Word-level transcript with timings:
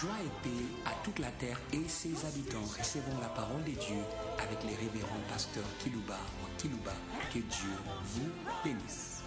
Joie 0.00 0.10
et 0.22 0.42
paix 0.42 0.64
à 0.84 0.90
toute 1.02 1.18
la 1.20 1.30
terre 1.30 1.58
et 1.72 1.88
ses 1.88 2.26
habitants. 2.26 2.60
Recevons 2.78 3.18
la 3.22 3.28
parole 3.28 3.62
de 3.64 3.70
Dieu 3.70 4.02
avec 4.38 4.62
les 4.64 4.74
révérends 4.74 5.24
pasteurs 5.26 5.64
Kilouba 5.78 6.18
ou 6.42 6.60
Kilouba. 6.60 6.92
Que 7.32 7.38
Dieu 7.38 7.70
vous 8.04 8.30
bénisse. 8.62 9.22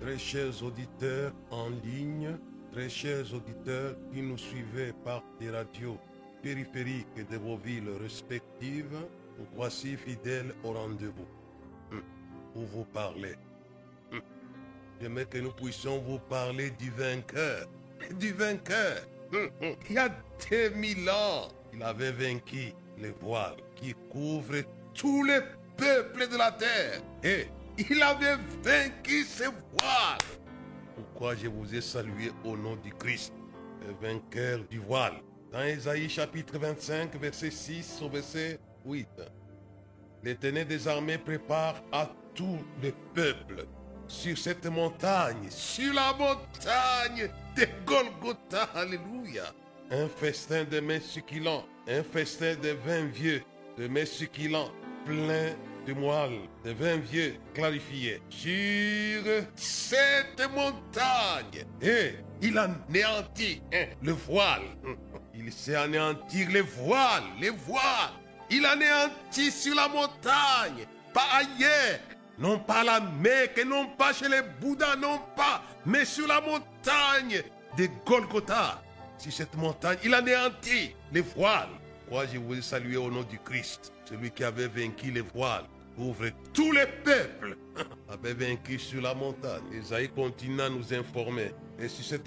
Très 0.00 0.18
chers 0.18 0.62
auditeurs 0.62 1.32
en 1.50 1.70
ligne, 1.84 2.36
très 2.70 2.88
chers 2.88 3.34
auditeurs 3.34 3.96
qui 4.12 4.22
nous 4.22 4.38
suivez 4.38 4.92
par 5.04 5.24
des 5.40 5.50
radios 5.50 5.98
périphériques 6.40 7.28
de 7.28 7.36
vos 7.36 7.56
villes 7.56 7.90
respectives, 8.00 8.96
voici 9.56 9.96
fidèles 9.96 10.54
au 10.62 10.72
rendez-vous. 10.72 11.39
Pour 12.52 12.64
vous 12.64 12.84
parler. 12.84 13.36
J'aimerais 15.00 15.24
que 15.24 15.38
nous 15.38 15.52
puissions 15.52 15.98
vous 16.00 16.18
parler 16.18 16.70
du 16.70 16.90
vainqueur. 16.90 17.66
Du 18.18 18.32
vainqueur. 18.32 18.98
Il 19.88 19.94
y 19.94 19.98
a 19.98 20.08
2000 20.50 21.08
ans, 21.08 21.48
il 21.72 21.82
avait 21.82 22.12
vaincu 22.12 22.72
les 22.98 23.12
voiles 23.20 23.56
qui 23.76 23.94
couvrent 24.10 24.64
tous 24.92 25.22
les 25.22 25.40
peuples 25.76 26.28
de 26.28 26.36
la 26.36 26.50
terre. 26.52 27.00
Et 27.22 27.46
il 27.78 28.02
avait 28.02 28.36
vaincu 28.62 29.22
ces 29.22 29.46
voiles. 29.46 30.18
Pourquoi 30.96 31.36
je 31.36 31.46
vous 31.46 31.74
ai 31.74 31.80
salué 31.80 32.32
au 32.44 32.56
nom 32.56 32.76
du 32.76 32.92
Christ, 32.92 33.32
le 33.86 33.94
vainqueur 34.06 34.64
du 34.68 34.78
voile? 34.78 35.22
Dans 35.52 35.62
Ésaïe 35.62 36.08
chapitre 36.08 36.58
25, 36.58 37.14
verset 37.16 37.50
6 37.50 38.02
au 38.02 38.08
verset 38.08 38.58
8. 38.84 39.08
L'Éternel 40.22 40.66
des 40.66 40.86
armées 40.86 41.18
prépare 41.18 41.82
à 41.90 42.10
tous 42.34 42.58
les 42.82 42.94
peuples 43.14 43.66
sur 44.08 44.36
cette 44.36 44.66
montagne, 44.66 45.48
sur 45.50 45.94
la 45.94 46.12
montagne 46.12 47.30
de 47.56 47.66
Golgotha, 47.86 48.64
alléluia. 48.74 49.44
Un 49.90 50.08
festin 50.08 50.64
de 50.64 50.80
mets 50.80 51.00
succulents, 51.00 51.64
un 51.88 52.02
festin 52.02 52.54
de 52.56 52.70
vin 52.84 53.04
vieux, 53.06 53.42
de 53.78 53.88
mets 53.88 54.06
succulents, 54.06 54.70
plein 55.04 55.54
de 55.86 55.92
moelle, 55.92 56.40
de 56.64 56.72
vin 56.72 56.96
vieux 56.96 57.36
clarifié, 57.54 58.20
sur 58.28 59.22
cette 59.54 60.48
montagne. 60.54 61.64
Et 61.80 62.14
il 62.42 62.58
anéantit 62.58 63.62
hein, 63.72 63.86
le 64.02 64.12
voile. 64.12 64.62
Il 65.34 65.52
sait 65.52 65.76
anéantir 65.76 66.50
les 66.50 66.60
voiles, 66.60 67.22
les 67.40 67.50
voiles. 67.50 68.12
Il 68.50 68.66
anéantit 68.66 69.50
sur 69.50 69.74
la 69.74 69.88
montagne, 69.88 70.86
pas 71.14 71.26
ailleurs. 71.32 72.00
Non 72.40 72.58
pas 72.58 72.82
la 72.82 73.00
Mecque, 73.00 73.62
non 73.66 73.88
pas 73.98 74.14
chez 74.14 74.26
les 74.26 74.40
Bouddhas, 74.40 74.96
non 74.96 75.20
pas, 75.36 75.62
mais 75.84 76.06
sur 76.06 76.26
la 76.26 76.40
montagne 76.40 77.42
de 77.76 77.86
Golgotha. 78.06 78.82
Sur 79.18 79.30
cette 79.30 79.54
montagne, 79.56 79.98
il 80.02 80.14
anéantit 80.14 80.94
les 81.12 81.20
voiles. 81.20 81.68
Moi, 82.10 82.24
je 82.32 82.38
vous 82.38 82.54
ai 82.54 82.62
salué 82.62 82.96
au 82.96 83.10
nom 83.10 83.22
du 83.24 83.38
Christ, 83.38 83.92
celui 84.08 84.30
qui 84.30 84.42
avait 84.42 84.68
vaincu 84.68 85.10
les 85.10 85.20
voiles, 85.20 85.66
ouvre 85.98 86.30
tous 86.54 86.72
les 86.72 86.86
peuples, 86.86 87.58
avait 88.08 88.32
vaincu 88.32 88.78
sur 88.78 89.02
la 89.02 89.12
montagne. 89.14 89.62
Esaïe 89.74 90.08
continue 90.08 90.62
à 90.62 90.70
nous 90.70 90.94
informer. 90.94 91.52
Et 91.78 91.88
sur 91.88 92.04
cette, 92.06 92.26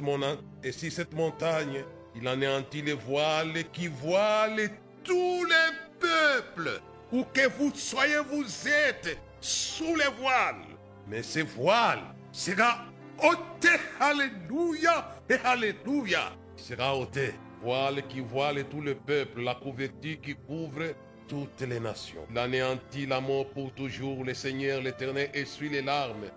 et 0.63 0.71
sur 0.71 0.91
cette 0.91 1.13
montagne, 1.13 1.83
il 2.15 2.27
anéantit 2.27 2.83
les 2.83 2.93
voiles 2.93 3.63
qui 3.71 3.87
voilent 3.87 4.69
tous 5.03 5.43
les 5.45 5.75
peuples. 5.99 6.81
Où 7.11 7.23
que 7.33 7.47
vous 7.57 7.71
soyez, 7.73 8.19
vous 8.29 8.45
êtes 8.67 9.17
sous 9.43 9.95
les 9.95 10.09
voiles. 10.19 10.65
Mais 11.07 11.21
ces 11.21 11.43
voiles 11.43 12.03
sera 12.31 12.85
ôté, 13.21 13.69
alléluia 13.99 15.09
et 15.29 15.35
alléluia. 15.43 16.31
Sera 16.55 16.95
ôté. 16.95 17.33
Voile 17.61 18.05
qui 18.07 18.19
voile 18.19 18.63
tout 18.65 18.81
le 18.81 18.95
peuple, 18.95 19.41
la 19.41 19.55
couverture 19.55 20.19
qui 20.21 20.35
couvre 20.35 20.93
toutes 21.27 21.61
les 21.61 21.79
nations. 21.79 22.25
Il 22.31 22.37
anéantit 22.37 23.05
la 23.05 23.21
mort 23.21 23.49
pour 23.49 23.73
toujours. 23.73 24.23
Le 24.23 24.33
Seigneur, 24.33 24.81
l'Éternel, 24.81 25.29
essuie 25.33 25.69
les 25.69 25.81
larmes 25.81 26.29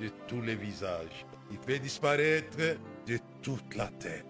de 0.00 0.08
tous 0.26 0.42
les 0.42 0.54
visages. 0.54 1.24
Il 1.50 1.58
fait 1.58 1.78
disparaître 1.78 2.78
de 3.06 3.18
toute 3.42 3.74
la 3.76 3.88
terre. 3.88 4.24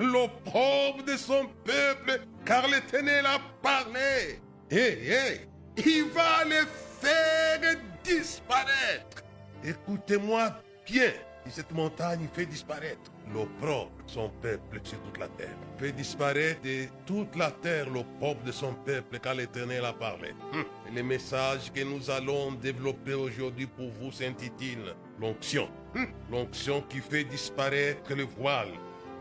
L'opprobre 0.00 1.04
de 1.04 1.16
son 1.16 1.46
peuple, 1.64 2.20
car 2.44 2.66
l'Éternel 2.68 3.26
a 3.26 3.38
parlé. 3.62 4.40
Hé, 4.70 5.10
hé, 5.10 5.51
il 5.76 6.04
va 6.12 6.44
les 6.44 6.66
faire 7.00 7.76
disparaître. 8.04 9.22
Écoutez-moi 9.64 10.52
bien. 10.86 11.12
Et 11.44 11.50
cette 11.50 11.72
montagne 11.72 12.28
fait 12.32 12.46
disparaître 12.46 13.10
l'opprobre 13.34 13.90
de 14.06 14.10
son 14.10 14.30
peuple 14.40 14.80
sur 14.84 15.00
toute 15.02 15.18
la 15.18 15.28
terre. 15.28 15.56
Fait 15.76 15.90
disparaître 15.90 16.60
de 16.62 16.86
toute 17.04 17.34
la 17.34 17.50
terre 17.50 17.90
l'opprobre 17.90 18.42
de 18.44 18.52
son 18.52 18.74
peuple 18.74 19.18
car 19.18 19.34
l'Éternel 19.34 19.84
a 19.84 19.92
parlé. 19.92 20.34
Hum. 20.52 20.64
Le 20.94 21.02
message 21.02 21.72
que 21.72 21.82
nous 21.82 22.10
allons 22.10 22.52
développer 22.52 23.14
aujourd'hui 23.14 23.66
pour 23.66 23.90
vous 23.90 24.12
s'intitule 24.12 24.94
l'onction. 25.20 25.68
Hum. 25.96 26.06
L'onction 26.30 26.82
qui 26.82 26.98
fait 26.98 27.24
disparaître 27.24 28.14
le 28.14 28.22
voile 28.24 28.72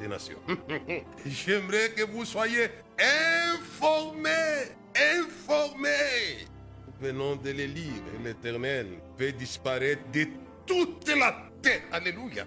nations. 0.07 0.38
J'aimerais 1.25 1.91
que 1.95 2.03
vous 2.03 2.25
soyez 2.25 2.69
informés, 3.53 4.75
informés. 5.19 6.47
Venons 7.00 7.35
de 7.35 7.51
les 7.51 7.67
lire. 7.67 8.03
L'Éternel 8.23 8.88
fait 9.17 9.31
disparaître 9.31 10.01
de 10.13 10.25
toute 10.66 11.07
la 11.09 11.35
terre. 11.61 11.81
Alléluia. 11.91 12.45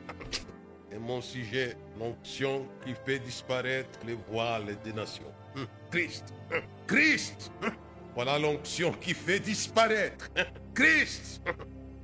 Et 0.92 0.98
mon 0.98 1.20
sujet, 1.20 1.76
l'onction 1.98 2.68
qui 2.84 2.94
fait 3.04 3.18
disparaître 3.18 3.98
les 4.06 4.16
voiles 4.30 4.76
des 4.84 4.92
nations. 4.92 5.32
Hum, 5.56 5.66
Christ. 5.90 6.32
hum, 6.52 6.60
Christ. 6.86 7.50
hum. 7.62 7.70
Voilà 8.14 8.38
l'onction 8.38 8.92
qui 8.92 9.12
fait 9.12 9.40
disparaître. 9.40 10.30
Christ. 10.72 11.42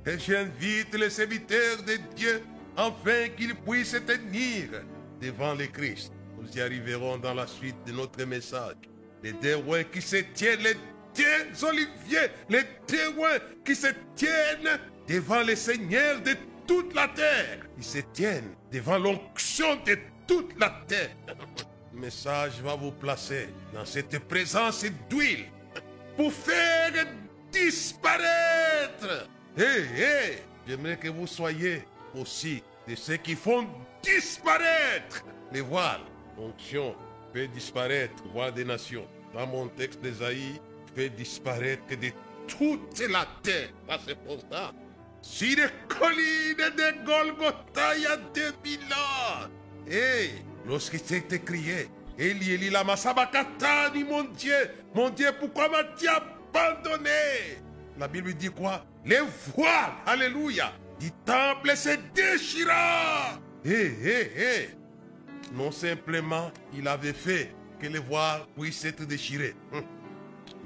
Et 0.05 0.19
j'invite 0.19 0.93
les 0.95 1.09
serviteurs 1.09 1.81
de 1.83 1.95
Dieu 2.15 2.43
afin 2.75 3.29
qu'ils 3.37 3.55
puissent 3.55 3.95
tenir 4.05 4.81
devant 5.21 5.53
le 5.53 5.67
Christ. 5.67 6.11
Nous 6.39 6.49
y 6.57 6.61
arriverons 6.61 7.17
dans 7.17 7.33
la 7.33 7.47
suite 7.47 7.75
de 7.85 7.91
notre 7.91 8.23
message. 8.25 8.75
Les 9.23 9.33
témoins 9.33 9.83
qui 9.83 10.01
se 10.01 10.17
tiennent, 10.33 10.61
les 10.61 10.73
deux 11.15 11.65
oliviers, 11.65 12.29
les 12.49 12.63
témoins 12.87 13.37
qui 13.63 13.75
se 13.75 13.87
tiennent 14.15 14.79
devant 15.07 15.43
le 15.43 15.55
Seigneur 15.55 16.19
de 16.21 16.35
toute 16.65 16.93
la 16.95 17.07
terre. 17.09 17.59
Ils 17.77 17.83
se 17.83 17.99
tiennent 18.13 18.55
devant 18.71 18.97
l'onction 18.97 19.75
de 19.85 19.97
toute 20.27 20.59
la 20.59 20.73
terre. 20.87 21.15
Le 21.93 21.99
message 21.99 22.61
va 22.61 22.75
vous 22.75 22.91
placer 22.91 23.49
dans 23.73 23.85
cette 23.85 24.17
présence 24.27 24.85
d'huile 25.09 25.45
pour 26.17 26.31
faire 26.33 27.05
disparaître. 27.51 29.27
Hé, 29.57 29.61
hé, 29.63 30.37
j'aimerais 30.67 30.97
que 30.97 31.09
vous 31.09 31.27
soyez 31.27 31.83
aussi 32.15 32.63
de 32.87 32.95
ceux 32.95 33.17
qui 33.17 33.35
font 33.35 33.67
disparaître 34.01 35.23
les 35.51 35.61
voiles. 35.61 36.01
Onction 36.37 36.95
fait 37.33 37.47
disparaître 37.47 38.23
voiles 38.33 38.53
des 38.53 38.65
nations. 38.65 39.07
Dans 39.33 39.47
mon 39.47 39.67
texte 39.69 40.01
d'Esaïe, 40.01 40.59
fait 40.95 41.09
disparaître 41.09 41.83
de 41.89 42.09
toute 42.47 42.99
la 43.09 43.25
terre. 43.43 43.69
Ah, 43.87 43.97
c'est 44.05 44.17
pour 44.17 44.39
ça. 44.51 44.73
Sur 45.21 45.55
les 45.55 45.67
collines 45.87 46.57
de 46.57 47.05
Golgotha, 47.05 47.95
il 47.95 48.03
y 48.03 48.05
a 48.07 48.17
2000 48.17 48.79
ans. 48.93 49.47
Et 49.89 50.31
lorsqu'il 50.67 50.99
s'est 50.99 51.23
écrié, 51.31 51.89
Eli, 52.17 52.53
Eli, 52.53 52.69
lama 52.69 52.97
sabachthani, 52.97 54.03
mon 54.03 54.23
Dieu, 54.23 54.69
mon 54.93 55.09
Dieu, 55.09 55.29
pourquoi 55.39 55.69
m'as-tu 55.69 56.07
abandonné? 56.07 57.61
La 57.97 58.07
Bible 58.07 58.33
dit 58.33 58.49
quoi? 58.49 58.83
Les 59.05 59.21
voiles, 59.55 59.93
alléluia, 60.05 60.73
du 60.99 61.11
temple 61.25 61.75
se 61.75 61.97
déchira. 62.13 63.39
Hé, 63.63 63.91
hé, 64.03 64.31
hé. 64.35 64.69
Non 65.53 65.71
simplement, 65.71 66.51
il 66.73 66.87
avait 66.87 67.13
fait 67.13 67.53
que 67.79 67.87
les 67.87 67.99
voiles 67.99 68.41
puissent 68.57 68.85
être 68.85 69.05
déchirées. 69.05 69.55
Hum. 69.71 69.83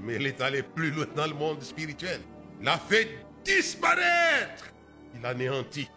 Mais 0.01 0.15
il 0.15 0.27
est 0.27 0.41
allé 0.41 0.63
plus 0.63 0.91
loin 0.91 1.05
dans 1.15 1.27
le 1.27 1.33
monde 1.33 1.61
spirituel. 1.61 2.21
Il 2.61 2.67
a 2.67 2.77
fait 2.77 3.09
disparaître. 3.43 4.71
Il 5.15 5.25
anéantit. 5.25 5.89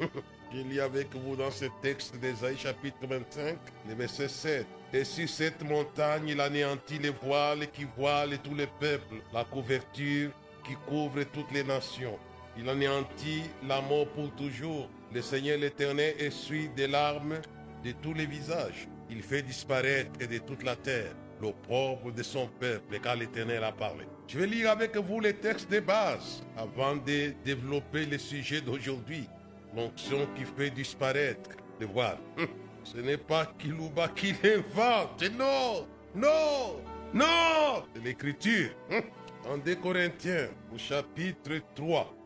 Je 0.52 0.62
lis 0.62 0.80
avec 0.80 1.14
vous 1.14 1.36
dans 1.36 1.50
ce 1.50 1.66
texte 1.82 2.16
d'Ésaïe 2.16 2.56
chapitre 2.56 3.06
25, 3.06 3.58
le 3.86 3.94
verset 3.94 4.28
7. 4.28 4.66
Et 4.94 5.04
sur 5.04 5.28
cette 5.28 5.62
montagne, 5.62 6.28
il 6.28 6.40
anéantit 6.40 6.98
les 6.98 7.10
voiles 7.10 7.70
qui 7.70 7.86
voilent 7.96 8.38
tous 8.38 8.54
les 8.54 8.66
peuples, 8.80 9.16
la 9.32 9.44
couverture 9.44 10.30
qui 10.64 10.74
couvre 10.86 11.22
toutes 11.24 11.52
les 11.52 11.64
nations. 11.64 12.18
Il 12.56 12.68
anéantit 12.68 13.42
la 13.66 13.82
mort 13.82 14.08
pour 14.08 14.34
toujours. 14.36 14.88
Le 15.12 15.22
Seigneur 15.22 15.58
l'Éternel 15.58 16.14
essuie 16.18 16.68
des 16.76 16.86
larmes 16.86 17.40
de 17.84 17.92
tous 17.92 18.12
les 18.12 18.26
visages. 18.26 18.88
Il 19.10 19.22
fait 19.22 19.42
disparaître 19.42 20.18
de 20.18 20.38
toute 20.38 20.62
la 20.62 20.76
terre 20.76 21.14
l'opprobre 21.40 22.12
de 22.12 22.22
son 22.22 22.48
peuple, 22.60 22.98
car 23.00 23.16
l'Éternel 23.16 23.64
a 23.64 23.72
parlé. 23.72 24.04
Je 24.26 24.38
vais 24.38 24.46
lire 24.46 24.70
avec 24.70 24.96
vous 24.96 25.20
les 25.20 25.34
textes 25.34 25.70
de 25.70 25.80
base 25.80 26.42
avant 26.56 26.96
de 26.96 27.32
développer 27.44 28.06
le 28.06 28.18
sujet 28.18 28.60
d'aujourd'hui. 28.60 29.28
L'onction 29.74 30.26
qui 30.36 30.44
fait 30.44 30.70
disparaître 30.70 31.50
le 31.80 31.86
voile. 31.86 32.18
Hum, 32.38 32.46
ce 32.84 32.98
n'est 32.98 33.18
pas 33.18 33.46
Kilouba 33.58 34.08
qui 34.08 34.34
l'invente, 34.42 35.22
non, 35.38 35.86
non, 36.14 36.82
non, 37.14 37.84
c'est 37.94 38.02
l'écriture. 38.02 38.70
Hum, 38.90 39.02
en 39.48 39.58
2 39.58 39.76
Corinthiens, 39.76 40.48
au 40.74 40.78
chapitre 40.78 41.52
3, 41.74 42.00
hum, 42.00 42.17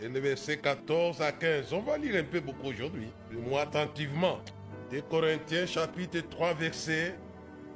et 0.00 0.08
le 0.08 0.20
verset 0.20 0.58
14 0.58 1.20
à 1.20 1.32
15. 1.32 1.72
On 1.72 1.80
va 1.80 1.98
lire 1.98 2.16
un 2.16 2.24
peu 2.24 2.40
beaucoup 2.40 2.68
aujourd'hui. 2.68 3.08
Moi 3.30 3.62
attentivement. 3.62 4.40
2 4.90 5.02
Corinthiens 5.02 5.66
chapitre 5.66 6.20
3 6.30 6.54
verset 6.54 7.16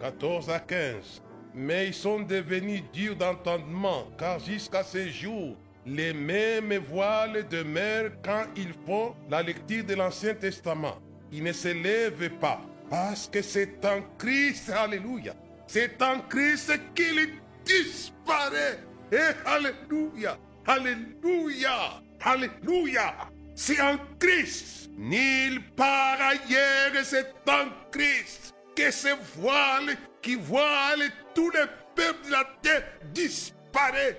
14 0.01 0.51
à 0.51 0.61
15. 0.61 1.23
Mais 1.55 1.89
ils 1.89 1.95
sont 1.95 2.21
devenus 2.21 2.83
durs 2.93 3.17
d'entendement, 3.17 4.07
car 4.19 4.39
jusqu'à 4.39 4.85
ce 4.85 5.09
jour, 5.09 5.57
les 5.87 6.13
mêmes 6.13 6.77
voiles 6.77 7.49
demeurent 7.49 8.13
quand 8.23 8.45
ils 8.55 8.75
font 8.87 9.15
la 9.31 9.43
lecture 9.43 9.85
de 9.85 9.95
l'Ancien 9.95 10.35
Testament. 10.35 10.99
Ils 11.33 11.43
ne 11.43 11.53
se 11.53 11.69
lèvent 11.69 12.31
pas, 12.39 12.61
parce 12.91 13.29
que 13.29 13.43
c'est 13.43 13.85
en 13.85 14.03
Christ, 14.19 14.71
alléluia, 14.71 15.35
c'est 15.67 16.01
en 16.03 16.21
Christ 16.21 16.79
qu'il 16.95 17.41
disparaît. 17.65 18.79
Et 19.11 19.47
alléluia, 19.47 20.39
alléluia, 20.67 22.03
alléluia. 22.29 23.15
C'est 23.55 23.81
en 23.81 23.97
Christ. 24.19 24.91
Nulle 24.97 25.63
part 25.77 26.19
ailleurs, 26.21 27.05
c'est 27.05 27.33
en 27.49 27.69
Christ 27.91 28.55
que 28.75 28.91
ce 28.91 29.09
voile 29.37 29.97
qui 30.21 30.35
voile 30.35 31.11
tous 31.35 31.51
les 31.51 31.67
peuples 31.95 32.27
de 32.27 32.33
la 32.33 32.45
terre 32.63 32.85
disparaît. 33.13 34.19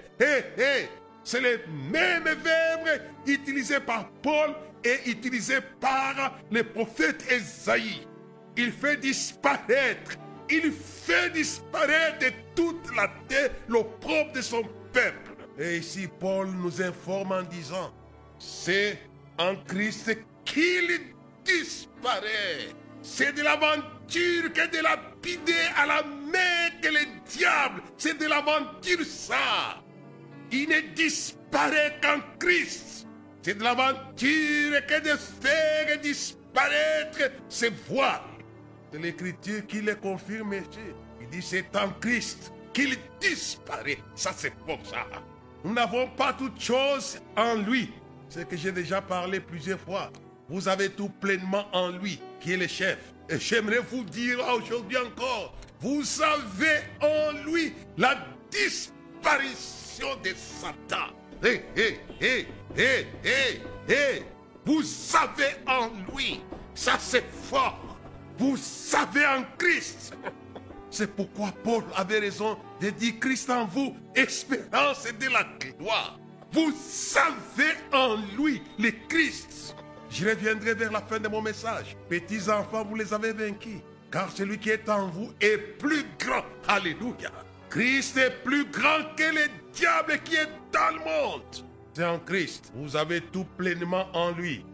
C'est 1.24 1.42
le 1.42 1.60
même 1.92 2.24
verbe 2.24 3.02
utilisé 3.28 3.80
par 3.80 4.10
Paul 4.22 4.56
et 4.84 5.10
utilisé 5.10 5.60
par 5.80 6.40
le 6.50 6.64
prophète 6.64 7.26
Esaïe. 7.30 8.08
Il 8.56 8.72
fait 8.72 8.98
disparaître, 8.98 10.18
il 10.50 10.72
fait 10.72 11.30
disparaître 11.32 12.20
de 12.20 12.32
toute 12.56 12.96
la 12.96 13.10
terre 13.28 13.52
l'opprobre 13.68 14.32
de 14.34 14.42
son 14.42 14.64
peuple. 14.94 15.36
Et 15.58 15.78
ici, 15.78 16.08
Paul 16.20 16.48
nous 16.48 16.82
informe 16.82 17.34
en 17.34 17.44
disant, 17.44 17.94
c'est 18.40 18.98
en 19.38 19.56
Christ 19.68 20.18
qu'il 20.46 21.14
disparaît. 21.46 22.70
C'est 23.02 23.34
de 23.34 23.42
l'aventure 23.42 24.54
que 24.54 24.72
de 24.72 24.82
lapider 24.82 25.54
à 25.78 25.86
la 25.86 26.04
main 26.04 26.70
que 26.82 26.88
le 26.88 27.06
diable. 27.30 27.82
C'est 27.98 28.18
de 28.18 28.26
l'aventure 28.26 29.06
ça. 29.06 29.82
Il 30.52 30.70
ne 30.70 30.94
disparaît 30.96 32.00
qu'en 32.02 32.20
Christ. 32.40 33.08
C'est 33.42 33.58
de 33.58 33.64
l'aventure 33.64 34.86
que 34.88 35.00
de 35.02 35.18
faire 35.18 36.00
disparaître 36.02 37.32
ses 37.48 37.70
voiles. 37.70 38.22
C'est 38.92 39.00
l'écriture 39.00 39.66
qui 39.68 39.82
le 39.82 39.96
confirme 39.96 40.54
ici. 40.54 40.80
Il 41.22 41.30
dit 41.30 41.42
c'est 41.42 41.76
en 41.76 41.90
Christ 42.02 42.52
qu'il 42.74 42.98
disparaît. 43.20 44.00
Ça 44.16 44.34
c'est 44.36 44.56
pour 44.66 44.80
ça. 44.86 45.06
Nous 45.64 45.74
n'avons 45.74 46.08
pas 46.08 46.34
toute 46.34 46.60
chose 46.60 47.20
en 47.36 47.56
lui. 47.56 47.92
C'est 48.30 48.48
que 48.48 48.56
j'ai 48.56 48.72
déjà 48.72 49.02
parlé 49.02 49.40
plusieurs 49.40 49.80
fois. 49.80 50.12
Vous 50.48 50.68
avez 50.68 50.90
tout 50.90 51.10
pleinement 51.10 51.66
en 51.74 51.90
lui, 51.90 52.20
qui 52.40 52.54
est 52.54 52.58
le 52.58 52.68
chef. 52.68 52.98
Et 53.28 53.40
j'aimerais 53.40 53.80
vous 53.80 54.04
dire 54.04 54.40
aujourd'hui 54.56 54.98
encore, 54.98 55.56
vous 55.80 56.04
avez 56.22 56.82
en 57.02 57.32
lui 57.44 57.74
la 57.98 58.18
disparition 58.52 60.16
de 60.24 60.30
Satan. 60.36 61.14
Hé, 61.44 61.62
hé, 61.76 62.00
hé, 62.22 62.48
hé, 62.78 63.08
hé, 63.24 63.62
hé. 63.88 64.24
Vous 64.66 64.84
avez 65.16 65.56
en 65.68 65.90
lui. 66.14 66.42
Ça 66.76 66.98
c'est 67.00 67.26
fort. 67.50 67.98
Vous 68.38 68.58
savez 68.58 69.26
en 69.26 69.44
Christ. 69.58 70.14
C'est 70.92 71.16
pourquoi 71.16 71.52
Paul 71.64 71.84
avait 71.96 72.20
raison 72.20 72.58
de 72.82 72.90
dire 72.90 73.14
Christ 73.20 73.50
en 73.50 73.66
vous, 73.66 73.96
espérance 74.16 75.06
de 75.06 75.30
la 75.32 75.44
gloire. 75.60 76.20
Vous 76.52 76.72
savez 76.72 77.74
en 77.94 78.18
lui 78.38 78.62
le 78.78 78.92
Christ. 79.08 79.76
Je 80.10 80.28
reviendrai 80.28 80.74
vers 80.74 80.92
la 80.92 81.02
fin 81.02 81.20
de 81.20 81.28
mon 81.28 81.42
message. 81.42 81.96
Petits 82.10 82.50
enfants, 82.50 82.84
vous 82.84 82.96
les 82.96 83.14
avez 83.14 83.34
vaincus. 83.34 83.80
Car 84.12 84.32
celui 84.32 84.58
qui 84.58 84.72
est 84.72 84.90
en 84.90 85.08
vous 85.08 85.32
est 85.40 85.58
plus 85.58 86.04
grand. 86.18 86.44
Alléluia. 86.68 87.32
Christ 87.70 88.18
est 88.18 88.44
plus 88.44 88.66
grand 88.66 89.16
que 89.16 89.24
le 89.24 89.48
diable 89.72 90.20
qui 90.24 90.36
est 90.36 90.50
dans 90.72 90.96
le 90.96 91.00
monde. 91.00 91.44
C'est 91.94 92.06
en 92.06 92.18
Christ. 92.20 92.72
Vous 92.74 92.96
avez 92.96 93.22
tout 93.22 93.46
pleinement 93.58 94.08
en 94.14 94.32
lui. 94.32 94.66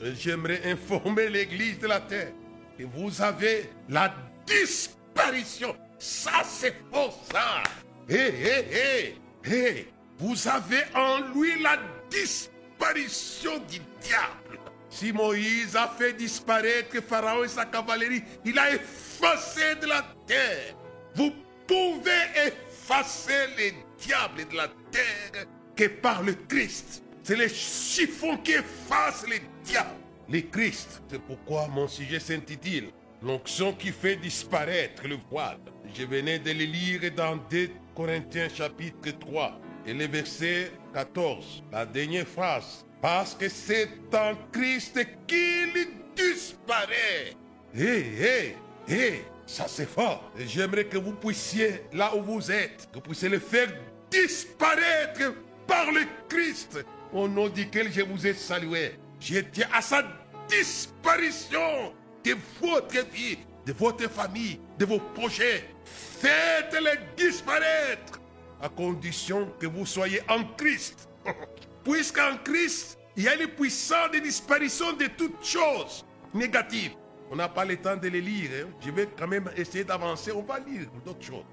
J'aimerais 0.00 0.62
informer 0.64 1.28
l'église 1.28 1.78
de 1.78 1.86
la 1.86 2.00
terre 2.00 2.32
que 2.78 2.84
vous 2.84 3.20
avez 3.20 3.70
la 3.88 4.14
disparition. 4.46 5.76
Ça, 5.98 6.42
c'est 6.44 6.76
faux, 6.92 7.10
ça. 7.30 7.62
Hé, 8.08 8.14
hé, 8.14 8.64
hé, 8.72 9.16
hé. 9.44 9.88
Vous 10.18 10.48
avez 10.48 10.82
en 10.96 11.20
lui 11.32 11.62
la 11.62 11.78
disparition 12.10 13.58
du 13.70 13.78
diable. 14.02 14.58
Si 14.90 15.12
Moïse 15.12 15.76
a 15.76 15.86
fait 15.86 16.12
disparaître 16.14 17.00
Pharaon 17.06 17.44
et 17.44 17.48
sa 17.48 17.66
cavalerie, 17.66 18.22
il 18.44 18.58
a 18.58 18.74
effacé 18.74 19.76
de 19.80 19.86
la 19.86 20.02
terre. 20.26 20.74
Vous 21.14 21.32
pouvez 21.66 22.10
effacer 22.46 23.46
les 23.56 23.74
diables 23.98 24.48
de 24.50 24.56
la 24.56 24.68
terre 24.90 25.46
que 25.76 25.84
par 25.84 26.22
le 26.24 26.34
Christ. 26.34 27.04
C'est 27.22 27.36
le 27.36 27.46
chiffon 27.46 28.38
qui 28.38 28.52
efface 28.52 29.24
les 29.28 29.42
diables. 29.62 29.90
Le 30.28 30.40
Christ. 30.40 31.00
C'est 31.08 31.22
pourquoi 31.22 31.68
mon 31.68 31.86
sujet 31.86 32.18
s'intitule 32.18 32.90
L'onction 33.22 33.72
qui 33.72 33.92
fait 33.92 34.16
disparaître 34.16 35.06
le 35.06 35.18
voile. 35.30 35.58
Je 35.94 36.04
venais 36.04 36.38
de 36.38 36.50
le 36.50 36.64
lire 36.64 37.00
dans 37.14 37.36
2 37.36 37.70
Corinthiens 37.94 38.48
chapitre 38.48 39.10
3 39.18 39.60
et 39.88 39.94
le 39.94 40.06
verset 40.06 40.70
14. 40.92 41.62
La 41.72 41.86
dernière 41.86 42.26
phrase. 42.26 42.84
Parce 43.00 43.34
que 43.34 43.48
c'est 43.48 43.88
en 44.12 44.34
Christ 44.52 44.98
qu'il 45.26 45.88
disparaît. 46.14 47.34
Hé, 47.74 48.04
hé, 48.20 48.56
hé, 48.88 49.24
ça 49.46 49.66
c'est 49.66 49.88
fort. 49.88 50.30
J'aimerais 50.36 50.84
que 50.84 50.98
vous 50.98 51.12
puissiez, 51.12 51.82
là 51.92 52.14
où 52.14 52.22
vous 52.22 52.50
êtes, 52.50 52.88
que 52.92 52.96
vous 52.96 53.00
puissiez 53.00 53.28
le 53.28 53.38
faire 53.38 53.68
disparaître 54.10 55.34
par 55.66 55.90
le 55.90 56.02
Christ, 56.28 56.84
au 57.12 57.28
nom 57.28 57.48
duquel 57.48 57.90
je 57.92 58.02
vous 58.02 58.26
ai 58.26 58.34
salué. 58.34 58.92
Tiens 59.20 59.68
à 59.72 59.80
sa 59.80 60.02
disparition 60.48 61.94
de 62.24 62.34
votre 62.60 63.06
vie, 63.10 63.38
de 63.64 63.72
votre 63.72 64.10
famille, 64.10 64.60
de 64.78 64.84
vos 64.84 65.00
projets. 65.14 65.64
Faites-les 65.84 66.98
disparaître 67.16 68.20
à 68.60 68.68
condition 68.68 69.50
que 69.58 69.66
vous 69.66 69.86
soyez 69.86 70.20
en 70.28 70.44
Christ. 70.56 71.08
Puisqu'en 71.84 72.36
Christ, 72.44 72.98
il 73.16 73.24
y 73.24 73.28
a 73.28 73.34
une 73.34 73.48
puissance 73.48 74.10
de 74.12 74.18
disparition 74.18 74.92
de 74.92 75.06
toutes 75.06 75.44
choses 75.44 76.04
négatives. 76.34 76.92
On 77.30 77.36
n'a 77.36 77.48
pas 77.48 77.64
le 77.64 77.76
temps 77.76 77.96
de 77.96 78.08
les 78.08 78.20
lire. 78.20 78.50
hein. 78.64 78.68
Je 78.80 78.90
vais 78.90 79.08
quand 79.18 79.26
même 79.28 79.50
essayer 79.56 79.84
d'avancer. 79.84 80.32
On 80.32 80.42
va 80.42 80.58
lire 80.58 80.86
d'autres 81.04 81.22
choses. 81.24 81.44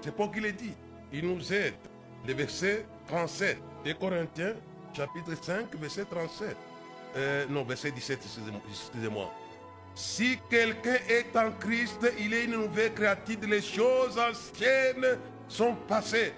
C'est 0.00 0.14
pas 0.14 0.28
qu'il 0.28 0.44
est 0.46 0.52
dit. 0.52 0.72
Il 1.12 1.26
nous 1.26 1.52
aide. 1.52 1.74
Le 2.26 2.34
verset 2.34 2.84
37 3.08 3.58
de 3.84 3.92
Corinthiens, 3.94 4.54
chapitre 4.92 5.32
5, 5.42 5.74
verset 5.76 6.04
37. 6.04 6.56
Euh, 7.16 7.46
non, 7.48 7.64
verset 7.64 7.90
17, 7.90 8.18
excusez-moi. 8.22 8.60
excusez-moi. 8.68 9.34
Si 9.94 10.38
quelqu'un 10.48 10.98
est 11.08 11.34
en 11.36 11.50
Christ, 11.52 11.98
il 12.18 12.32
est 12.34 12.44
une 12.44 12.52
nouvelle 12.52 12.92
créature. 12.94 13.38
Les 13.48 13.62
choses 13.62 14.18
anciennes 14.18 15.18
sont 15.48 15.74
passées. 15.88 16.32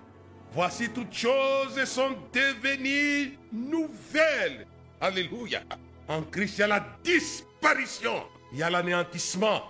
Voici 0.54 0.90
toutes 0.90 1.14
choses 1.14 1.82
sont 1.84 2.14
devenues 2.30 3.38
nouvelles. 3.50 4.66
Alléluia. 5.00 5.62
En 6.08 6.22
Christ, 6.24 6.58
il 6.58 6.60
y 6.60 6.64
a 6.64 6.66
la 6.66 6.86
disparition. 7.02 8.24
Il 8.52 8.58
y 8.58 8.62
a 8.62 8.68
l'anéantissement. 8.68 9.62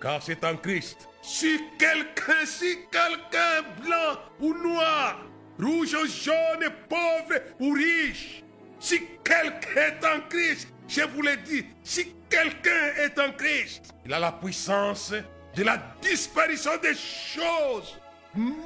Car 0.00 0.20
c'est 0.20 0.44
en 0.44 0.56
Christ. 0.56 1.08
Si 1.22 1.60
quelqu'un, 1.78 2.44
si 2.44 2.78
quelqu'un 2.90 3.62
blanc 3.80 4.18
ou 4.40 4.54
noir, 4.54 5.20
rouge 5.60 5.94
ou 5.94 6.06
jaune, 6.06 6.68
pauvre 6.88 7.40
ou 7.60 7.72
riche, 7.72 8.42
si 8.80 9.02
quelqu'un 9.22 9.82
est 9.82 10.04
en 10.04 10.20
Christ, 10.28 10.68
je 10.88 11.02
vous 11.02 11.22
l'ai 11.22 11.36
dit, 11.38 11.64
si 11.84 12.12
quelqu'un 12.28 12.92
est 12.98 13.18
en 13.20 13.30
Christ, 13.32 13.94
il 14.04 14.12
a 14.12 14.18
la 14.18 14.32
puissance 14.32 15.14
de 15.54 15.62
la 15.62 15.80
disparition 16.02 16.72
des 16.82 16.94
choses 16.94 17.98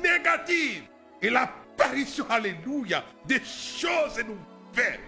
négatives 0.03 0.85
et 1.23 1.31
l'apparition, 1.31 2.27
alléluia, 2.29 3.05
des 3.27 3.41
choses 3.41 4.19
nouvelles. 4.19 5.01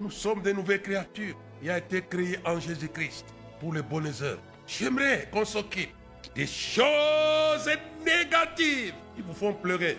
Nous 0.00 0.10
sommes 0.10 0.42
des 0.42 0.52
nouvelles 0.52 0.82
créatures. 0.82 1.36
Il 1.62 1.70
a 1.70 1.78
été 1.78 2.02
créé 2.02 2.38
en 2.44 2.58
Jésus-Christ 2.58 3.26
pour 3.60 3.72
les 3.72 3.82
bonnes 3.82 4.12
œuvres. 4.22 4.42
J'aimerais 4.66 5.28
qu'on 5.32 5.44
s'occupe 5.44 5.90
des 6.34 6.46
choses 6.46 7.70
négatives 8.04 8.94
qui 9.14 9.22
vous 9.22 9.34
font 9.34 9.54
pleurer. 9.54 9.98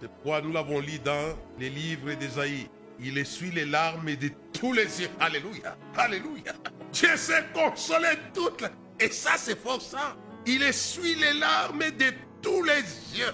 C'est 0.00 0.08
pourquoi 0.08 0.40
nous 0.40 0.52
l'avons 0.52 0.80
lu 0.80 0.98
dans 0.98 1.36
les 1.58 1.70
livres 1.70 2.12
d'Ésaïe. 2.14 2.68
Il 3.00 3.16
essuie 3.18 3.50
les 3.50 3.64
larmes 3.64 4.14
de 4.16 4.30
tous 4.52 4.72
les 4.72 5.02
yeux. 5.02 5.10
Alléluia. 5.20 5.76
Alléluia. 5.96 6.52
Dieu 6.92 7.16
sait 7.16 7.44
consoler 7.52 8.18
toutes. 8.32 8.64
Et 9.00 9.10
ça, 9.10 9.32
c'est 9.36 9.58
fort 9.58 9.80
ça. 9.80 10.16
Il 10.46 10.62
essuie 10.62 11.14
les 11.14 11.34
larmes 11.34 11.78
de 11.78 12.12
tous 12.44 12.62
les 12.62 12.82
yeux. 13.18 13.32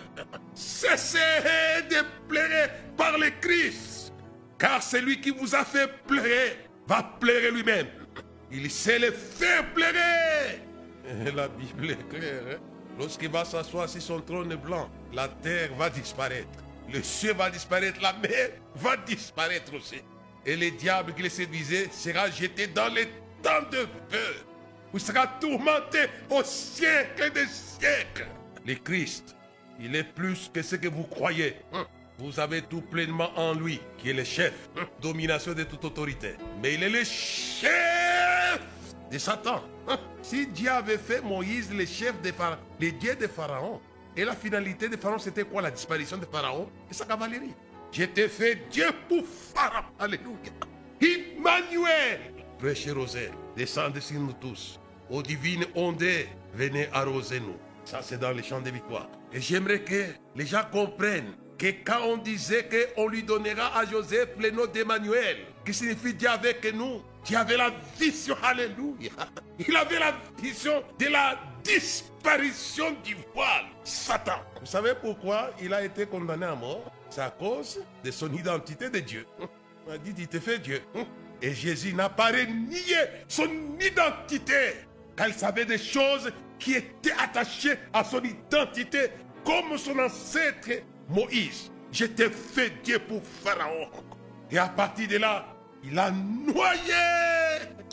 Cessez 0.54 1.18
de 1.90 1.96
pleurer 2.28 2.70
par 2.96 3.18
le 3.18 3.30
Christ. 3.40 4.12
Car 4.58 4.82
celui 4.82 5.20
qui 5.20 5.30
vous 5.30 5.54
a 5.54 5.64
fait 5.64 5.90
pleurer 6.06 6.58
va 6.86 7.02
pleurer 7.18 7.50
lui-même. 7.50 7.88
Il 8.52 8.70
sait 8.70 8.98
le 8.98 9.10
faire 9.10 9.72
pleurer. 9.74 10.62
La 11.34 11.48
Bible 11.48 11.90
est 11.90 12.08
claire. 12.08 12.42
Hein? 12.52 12.58
Lorsqu'il 12.98 13.30
va 13.30 13.44
s'asseoir 13.44 13.88
sur 13.88 14.02
son 14.02 14.20
trône 14.20 14.54
blanc, 14.56 14.90
la 15.12 15.26
terre 15.28 15.70
va 15.76 15.88
disparaître. 15.88 16.48
Le 16.92 17.02
ciel 17.02 17.36
va 17.36 17.48
disparaître, 17.50 18.00
la 18.02 18.12
mer 18.12 18.50
va 18.74 18.96
disparaître 18.96 19.74
aussi. 19.74 20.02
Et 20.44 20.56
le 20.56 20.70
diable 20.72 21.14
qui 21.14 21.22
le 21.22 21.28
séduisait 21.28 21.88
sera 21.90 22.30
jeté 22.30 22.66
dans 22.66 22.92
les 22.92 23.06
temps 23.42 23.62
de 23.70 23.86
feu. 24.08 24.34
Vous 24.92 24.98
sera 24.98 25.26
tourmenté 25.40 25.98
au 26.28 26.42
siècle 26.42 27.32
des 27.32 27.46
siècles. 27.46 28.26
Le 28.66 28.74
Christ, 28.74 29.36
il 29.80 29.96
est 29.96 30.04
plus 30.04 30.50
que 30.52 30.62
ce 30.62 30.76
que 30.76 30.88
vous 30.88 31.04
croyez. 31.04 31.56
Hum. 31.72 31.84
Vous 32.18 32.38
avez 32.38 32.60
tout 32.60 32.82
pleinement 32.82 33.30
en 33.36 33.54
lui, 33.54 33.80
qui 33.96 34.10
est 34.10 34.14
le 34.14 34.24
chef, 34.24 34.52
hum. 34.76 34.84
domination 35.00 35.54
de 35.54 35.64
toute 35.64 35.84
autorité. 35.84 36.34
Mais 36.62 36.74
il 36.74 36.82
est 36.82 36.90
le 36.90 37.04
chef 37.04 38.60
de 39.10 39.18
Satan. 39.18 39.62
Hum. 39.88 39.96
Si 40.22 40.46
Dieu 40.46 40.70
avait 40.70 40.98
fait 40.98 41.22
Moïse 41.22 41.72
le 41.72 41.86
chef 41.86 42.20
de 42.22 42.30
Pharaon, 42.32 42.58
le 42.78 42.92
Dieu 42.92 43.16
de 43.16 43.26
Pharaon, 43.26 43.80
et 44.16 44.24
la 44.24 44.34
finalité 44.34 44.88
de 44.88 44.96
Pharaon, 44.96 45.18
c'était 45.18 45.44
quoi 45.44 45.62
La 45.62 45.70
disparition 45.70 46.18
de 46.18 46.26
Pharaon 46.26 46.68
et 46.90 46.94
sa 46.94 47.06
cavalerie? 47.06 47.54
J'étais 47.92 48.28
fait 48.28 48.68
Dieu 48.70 48.86
pour 49.08 49.24
Pharaon. 49.26 49.86
Alléluia. 49.98 50.36
Emmanuel. 51.00 52.20
Prêchez 52.58 52.90
Rosée, 52.90 53.30
descendez 53.56 54.02
sur 54.02 54.20
nous 54.20 54.34
tous. 54.34 54.78
Ô 55.08 55.22
divine 55.22 55.64
ondée, 55.74 56.28
venez 56.54 56.88
arroser 56.92 57.40
nous. 57.40 57.56
Ça, 57.84 58.00
c'est 58.02 58.18
dans 58.18 58.30
les 58.32 58.42
chants 58.42 58.60
de 58.60 58.70
victoire. 58.70 59.08
Et 59.32 59.40
j'aimerais 59.40 59.82
que 59.82 60.06
les 60.36 60.46
gens 60.46 60.62
comprennent 60.70 61.32
que 61.58 61.66
quand 61.84 62.02
on 62.04 62.16
disait 62.16 62.68
qu'on 62.68 63.08
lui 63.08 63.22
donnera 63.22 63.78
à 63.78 63.84
Joseph 63.84 64.30
le 64.38 64.50
nom 64.50 64.66
d'Emmanuel, 64.66 65.38
qui 65.64 65.74
signifie 65.74 66.14
Dieu 66.14 66.28
avec 66.28 66.72
nous, 66.74 67.02
Dieu 67.24 67.36
avait 67.36 67.56
la 67.56 67.70
vision, 67.98 68.36
alléluia. 68.42 69.10
Il 69.58 69.76
avait 69.76 69.98
la 69.98 70.14
vision 70.40 70.82
de 70.98 71.06
la 71.06 71.38
disparition 71.62 72.96
du 73.04 73.16
voile, 73.34 73.66
Satan. 73.84 74.40
Vous 74.60 74.66
savez 74.66 74.92
pourquoi 75.00 75.50
il 75.60 75.74
a 75.74 75.84
été 75.84 76.06
condamné 76.06 76.46
à 76.46 76.54
mort? 76.54 76.90
C'est 77.10 77.20
à 77.20 77.30
cause 77.30 77.82
de 78.02 78.10
son 78.10 78.32
identité 78.32 78.88
de 78.88 79.00
Dieu. 79.00 79.26
On 79.86 79.92
a 79.92 79.98
dit, 79.98 80.14
il 80.16 80.28
te 80.28 80.38
fait 80.40 80.58
Dieu. 80.58 80.80
Et 81.42 81.52
Jésus 81.52 81.92
n'a 81.92 82.08
pas 82.08 82.28
renié 82.28 82.96
son 83.28 83.48
identité, 83.80 84.76
car 85.16 85.28
il 85.28 85.34
savait 85.34 85.64
des 85.64 85.78
choses 85.78 86.30
qui 86.60 86.74
étaient 86.74 87.14
attachées 87.18 87.78
à 87.92 88.04
son 88.04 88.22
identité, 88.22 89.08
comme 89.44 89.76
son 89.76 89.98
ancêtre 89.98 90.70
Moïse. 91.08 91.72
J'étais 91.90 92.30
fait 92.30 92.72
Dieu 92.84 93.00
pour 93.00 93.22
Pharaon. 93.24 93.88
Et 94.50 94.58
à 94.58 94.68
partir 94.68 95.08
de 95.08 95.16
là, 95.16 95.46
il 95.82 95.98
a 95.98 96.10
noyé. 96.10 96.92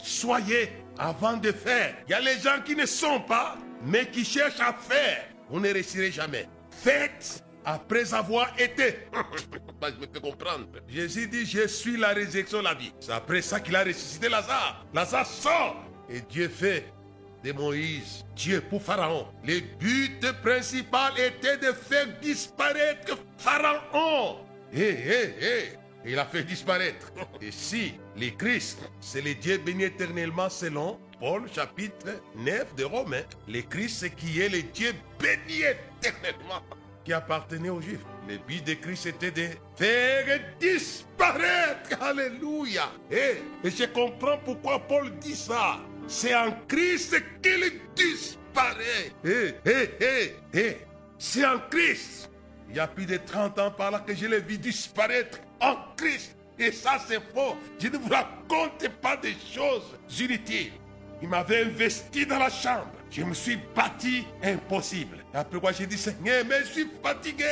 Soyez 0.03 0.69
avant 0.99 1.37
de 1.37 1.51
faire. 1.51 1.95
Il 2.07 2.11
y 2.11 2.13
a 2.13 2.19
les 2.19 2.39
gens 2.39 2.61
qui 2.63 2.75
ne 2.75 2.85
sont 2.85 3.21
pas, 3.21 3.57
mais 3.83 4.07
qui 4.07 4.23
cherchent 4.23 4.59
à 4.59 4.73
faire. 4.73 5.25
Vous 5.49 5.59
ne 5.59 5.71
réussirez 5.71 6.11
jamais. 6.11 6.47
Faites 6.69 7.43
après 7.65 8.13
avoir 8.13 8.53
été. 8.59 9.07
je 9.81 9.87
me 9.87 10.07
fais 10.13 10.21
comprendre. 10.21 10.67
Jésus 10.87 11.27
dit, 11.27 11.45
je 11.45 11.67
suis 11.67 11.97
la 11.97 12.09
résurrection, 12.09 12.61
la 12.61 12.73
vie. 12.73 12.93
C'est 12.99 13.11
après 13.11 13.41
ça 13.41 13.59
qu'il 13.59 13.75
a 13.75 13.83
ressuscité 13.83 14.29
Lazare. 14.29 14.85
Lazare 14.93 15.25
sort. 15.25 15.83
Et 16.09 16.21
Dieu 16.21 16.47
fait 16.49 16.85
Moïse, 17.51 18.25
Dieu 18.35 18.61
pour 18.61 18.81
Pharaon. 18.81 19.27
Le 19.43 19.59
but 19.79 20.31
principal 20.43 21.13
était 21.19 21.57
de 21.57 21.71
faire 21.73 22.07
disparaître 22.21 23.17
Pharaon. 23.37 24.37
Hé, 24.73 24.81
hé, 24.81 25.35
hé. 25.39 25.63
Il 26.05 26.17
a 26.19 26.25
fait 26.25 26.43
disparaître. 26.43 27.11
Et 27.41 27.51
si 27.51 27.93
le 28.15 28.29
Christ, 28.29 28.79
c'est 28.99 29.21
le 29.21 29.33
Dieu 29.35 29.57
béni 29.57 29.83
éternellement 29.83 30.49
selon 30.49 30.99
Paul 31.19 31.43
chapitre 31.53 32.21
9 32.35 32.75
de 32.75 32.83
Romains, 32.83 33.25
le 33.47 33.61
Christ 33.61 33.97
c'est 33.99 34.09
qui 34.11 34.39
est 34.39 34.49
le 34.49 34.61
Dieu 34.61 34.93
béni 35.19 35.63
éternellement 35.63 36.61
qui 37.03 37.13
appartenait 37.13 37.69
aux 37.69 37.79
Juifs. 37.79 38.05
Le 38.27 38.37
but 38.37 38.65
de 38.67 38.73
Christ 38.73 39.05
était 39.05 39.31
de 39.31 39.47
faire 39.77 40.41
disparaître. 40.59 42.01
Alléluia. 42.01 42.91
Et, 43.09 43.37
et 43.63 43.71
je 43.71 43.85
comprends 43.85 44.37
pourquoi 44.43 44.79
Paul 44.79 45.17
dit 45.17 45.35
ça. 45.35 45.79
C'est 46.07 46.33
en 46.33 46.51
Christ 46.67 47.15
qu'il 47.41 47.81
disparaît. 47.95 49.11
Eh, 49.25 49.53
eh, 49.65 49.89
eh, 49.99 50.35
eh. 50.53 50.77
C'est 51.19 51.45
en 51.45 51.59
Christ. 51.69 52.29
Il 52.69 52.77
y 52.77 52.79
a 52.79 52.87
plus 52.87 53.05
de 53.05 53.17
30 53.17 53.59
ans 53.59 53.71
par 53.71 53.91
là 53.91 53.99
que 53.99 54.15
je 54.15 54.25
l'ai 54.25 54.39
vu 54.39 54.57
disparaître 54.57 55.39
en 55.59 55.75
Christ. 55.97 56.35
Et 56.57 56.71
ça, 56.71 56.97
c'est 57.05 57.21
faux. 57.33 57.57
Je 57.79 57.87
ne 57.87 57.97
vous 57.97 58.09
raconte 58.09 58.87
pas 59.01 59.17
des 59.17 59.35
choses 59.53 59.97
inutiles. 60.19 60.71
Il 61.21 61.29
m'avait 61.29 61.63
investi 61.63 62.25
dans 62.25 62.39
la 62.39 62.49
chambre. 62.49 62.91
Je 63.09 63.23
me 63.23 63.33
suis 63.33 63.57
bâti 63.75 64.25
impossible. 64.43 65.17
Après 65.33 65.59
quoi, 65.59 65.71
j'ai 65.71 65.87
dit, 65.87 65.97
Seigneur, 65.97 66.43
mais 66.47 66.61
je 66.61 66.71
suis 66.71 66.87
fatigué. 67.03 67.45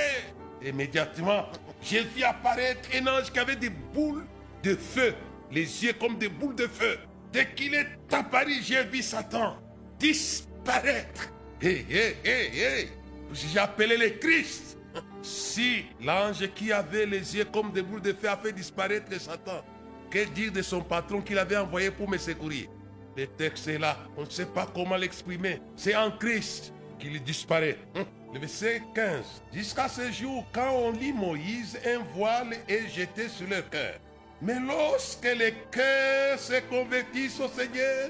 Immédiatement, 0.64 1.48
j'ai 1.82 2.04
vu 2.04 2.24
apparaître 2.24 2.90
un 2.96 3.06
ange 3.08 3.32
qui 3.32 3.40
avait 3.40 3.56
des 3.56 3.70
boules 3.70 4.26
de 4.64 4.76
feu, 4.76 5.14
les 5.52 5.84
yeux 5.84 5.94
comme 5.94 6.18
des 6.18 6.30
boules 6.30 6.56
de 6.56 6.68
feu. 6.68 6.98
Dès 7.36 7.48
qu'il 7.48 7.76
est 7.76 7.90
apparu, 8.14 8.62
j'ai 8.62 8.82
vu 8.86 9.02
Satan 9.02 9.58
disparaître. 10.00 11.34
Hé, 11.62 11.86
hé, 11.90 12.16
hé, 12.24 12.50
hé. 12.54 12.90
J'ai 13.34 13.60
appelé 13.60 13.98
le 13.98 14.10
Christ. 14.12 14.78
Si 15.22 15.84
l'ange 16.02 16.48
qui 16.56 16.72
avait 16.72 17.06
les 17.06 17.36
yeux 17.36 17.44
comme 17.44 17.74
des 17.74 17.82
boules 17.82 18.02
de 18.02 18.14
feu 18.14 18.30
a 18.30 18.38
fait 18.38 18.54
disparaître 18.54 19.12
Satan, 19.20 19.66
que 20.10 20.24
dire 20.30 20.54
de 20.54 20.62
son 20.62 20.82
patron 20.82 21.22
qu'il 21.22 21.38
avait 21.38 21.58
envoyé 21.58 21.92
pour 21.92 22.10
me 22.10 22.18
secourir? 22.18 22.70
Le 23.18 23.28
texte 23.28 23.68
est 23.68 23.80
là, 23.80 23.98
on 24.16 24.22
ne 24.24 24.30
sait 24.30 24.46
pas 24.46 24.72
comment 24.74 24.96
l'exprimer. 24.96 25.60
C'est 25.76 25.94
en 25.94 26.12
Christ 26.12 26.74
qu'il 26.98 27.22
disparaît. 27.22 27.80
Hum. 27.96 28.06
Le 28.34 28.40
verset 28.40 28.82
15. 28.94 29.44
Jusqu'à 29.52 29.90
ce 29.90 30.10
jour, 30.10 30.46
quand 30.54 30.72
on 30.72 30.92
lit 30.92 31.12
Moïse, 31.12 31.78
un 31.86 32.00
voile 32.18 32.56
est 32.70 32.88
jeté 32.88 33.28
sur 33.28 33.50
le 33.50 33.62
cœur. 33.62 33.96
Mais 34.42 34.60
lorsque 34.60 35.24
le 35.26 35.52
cœur 35.72 36.40
se 36.40 36.60
convertissent 36.70 37.40
au 37.40 37.48
Seigneur, 37.48 38.10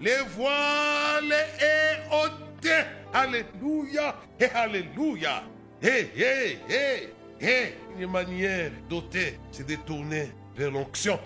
le 0.00 0.22
voile 0.36 1.32
est 1.60 2.14
ôté. 2.14 2.84
Alléluia 3.12 4.16
et 4.38 4.44
Alléluia. 4.46 5.42
Hé, 5.82 6.10
hé, 6.16 6.58
hé, 6.68 7.12
hé. 7.40 7.74
Une 7.98 8.10
manière 8.10 8.70
d'ôter, 8.88 9.38
c'est 9.50 9.66
de 9.66 9.76
tourner 9.76 10.30
vers 10.56 10.70
l'onction, 10.70 11.18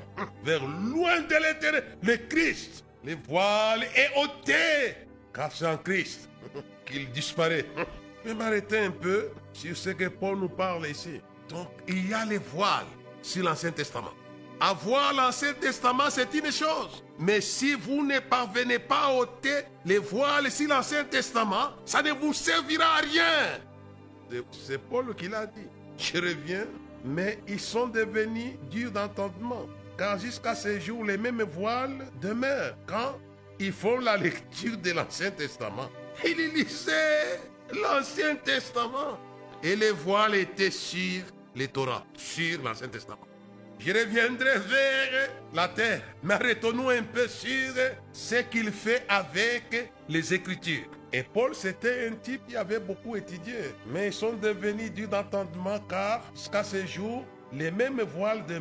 vers 0.44 0.64
loin 0.66 1.20
de 1.20 1.34
l'éternel, 1.34 1.84
le 2.02 2.16
Christ. 2.16 2.84
Le 3.04 3.16
voile 3.28 3.84
est 3.94 4.10
ôté, 4.16 4.94
car 5.32 5.50
c'est 5.52 5.66
en 5.66 5.78
Christ 5.78 6.28
qu'il 6.84 7.10
disparaît. 7.10 7.64
Je 8.24 8.28
vais 8.28 8.34
m'arrêter 8.34 8.78
un 8.78 8.90
peu 8.90 9.30
sur 9.52 9.74
ce 9.76 9.90
que 9.90 10.08
Paul 10.08 10.38
nous 10.38 10.48
parle 10.48 10.86
ici. 10.86 11.20
Donc, 11.48 11.68
il 11.88 12.10
y 12.10 12.14
a 12.14 12.24
les 12.26 12.38
voiles 12.38 12.84
sur 13.22 13.44
l'Ancien 13.44 13.70
Testament. 13.70 14.12
Avoir 14.60 15.14
l'Ancien 15.14 15.54
Testament, 15.54 16.10
c'est 16.10 16.34
une 16.34 16.52
chose. 16.52 17.02
Mais 17.18 17.40
si 17.40 17.74
vous 17.74 18.04
ne 18.04 18.18
parvenez 18.18 18.78
pas 18.78 19.06
à 19.06 19.14
ôter 19.14 19.62
les 19.86 19.96
voiles 19.96 20.50
sur 20.50 20.68
l'Ancien 20.68 21.04
Testament, 21.04 21.70
ça 21.86 22.02
ne 22.02 22.12
vous 22.12 22.34
servira 22.34 22.98
à 22.98 23.00
rien. 23.00 24.40
C'est 24.52 24.78
Paul 24.78 25.14
qui 25.14 25.28
l'a 25.28 25.46
dit. 25.46 25.66
Je 25.96 26.18
reviens, 26.18 26.66
mais 27.04 27.38
ils 27.48 27.60
sont 27.60 27.88
devenus 27.88 28.52
durs 28.70 28.90
d'entendement. 28.90 29.66
Car 29.96 30.18
jusqu'à 30.18 30.54
ce 30.54 30.78
jour, 30.78 31.04
les 31.04 31.16
mêmes 31.16 31.42
voiles 31.42 32.06
demeurent 32.20 32.76
quand 32.86 33.18
ils 33.58 33.72
font 33.72 33.98
la 33.98 34.16
lecture 34.18 34.76
de 34.76 34.90
l'Ancien 34.92 35.30
Testament. 35.30 35.90
Ils 36.24 36.52
lisaient 36.54 37.40
l'Ancien 37.82 38.36
Testament. 38.36 39.18
Et 39.62 39.74
les 39.76 39.90
voiles 39.90 40.34
étaient 40.34 40.70
sur 40.70 41.22
les 41.54 41.68
Torah, 41.68 42.04
sur 42.14 42.62
l'Ancien 42.62 42.88
Testament. 42.88 43.29
Je 43.80 43.92
reviendrai 43.92 44.58
vers 44.58 45.30
la 45.54 45.68
terre. 45.68 46.02
Mais 46.22 46.34
arrêtons-nous 46.34 46.90
un 46.90 47.02
peu 47.02 47.26
sur 47.26 47.74
ce 48.12 48.36
qu'il 48.36 48.70
fait 48.70 49.04
avec 49.08 49.90
les 50.06 50.34
Écritures. 50.34 50.84
Et 51.12 51.22
Paul, 51.22 51.54
c'était 51.54 52.08
un 52.08 52.12
type 52.12 52.46
qui 52.46 52.56
avait 52.56 52.78
beaucoup 52.78 53.16
étudié. 53.16 53.54
Mais 53.86 54.08
ils 54.08 54.12
sont 54.12 54.34
devenus 54.34 54.92
durs 54.92 55.08
d'entendement 55.08 55.78
car 55.88 56.22
jusqu'à 56.34 56.62
ce 56.62 56.84
jour, 56.86 57.24
les 57.52 57.70
mêmes 57.70 58.02
voiles 58.02 58.44
de 58.46 58.60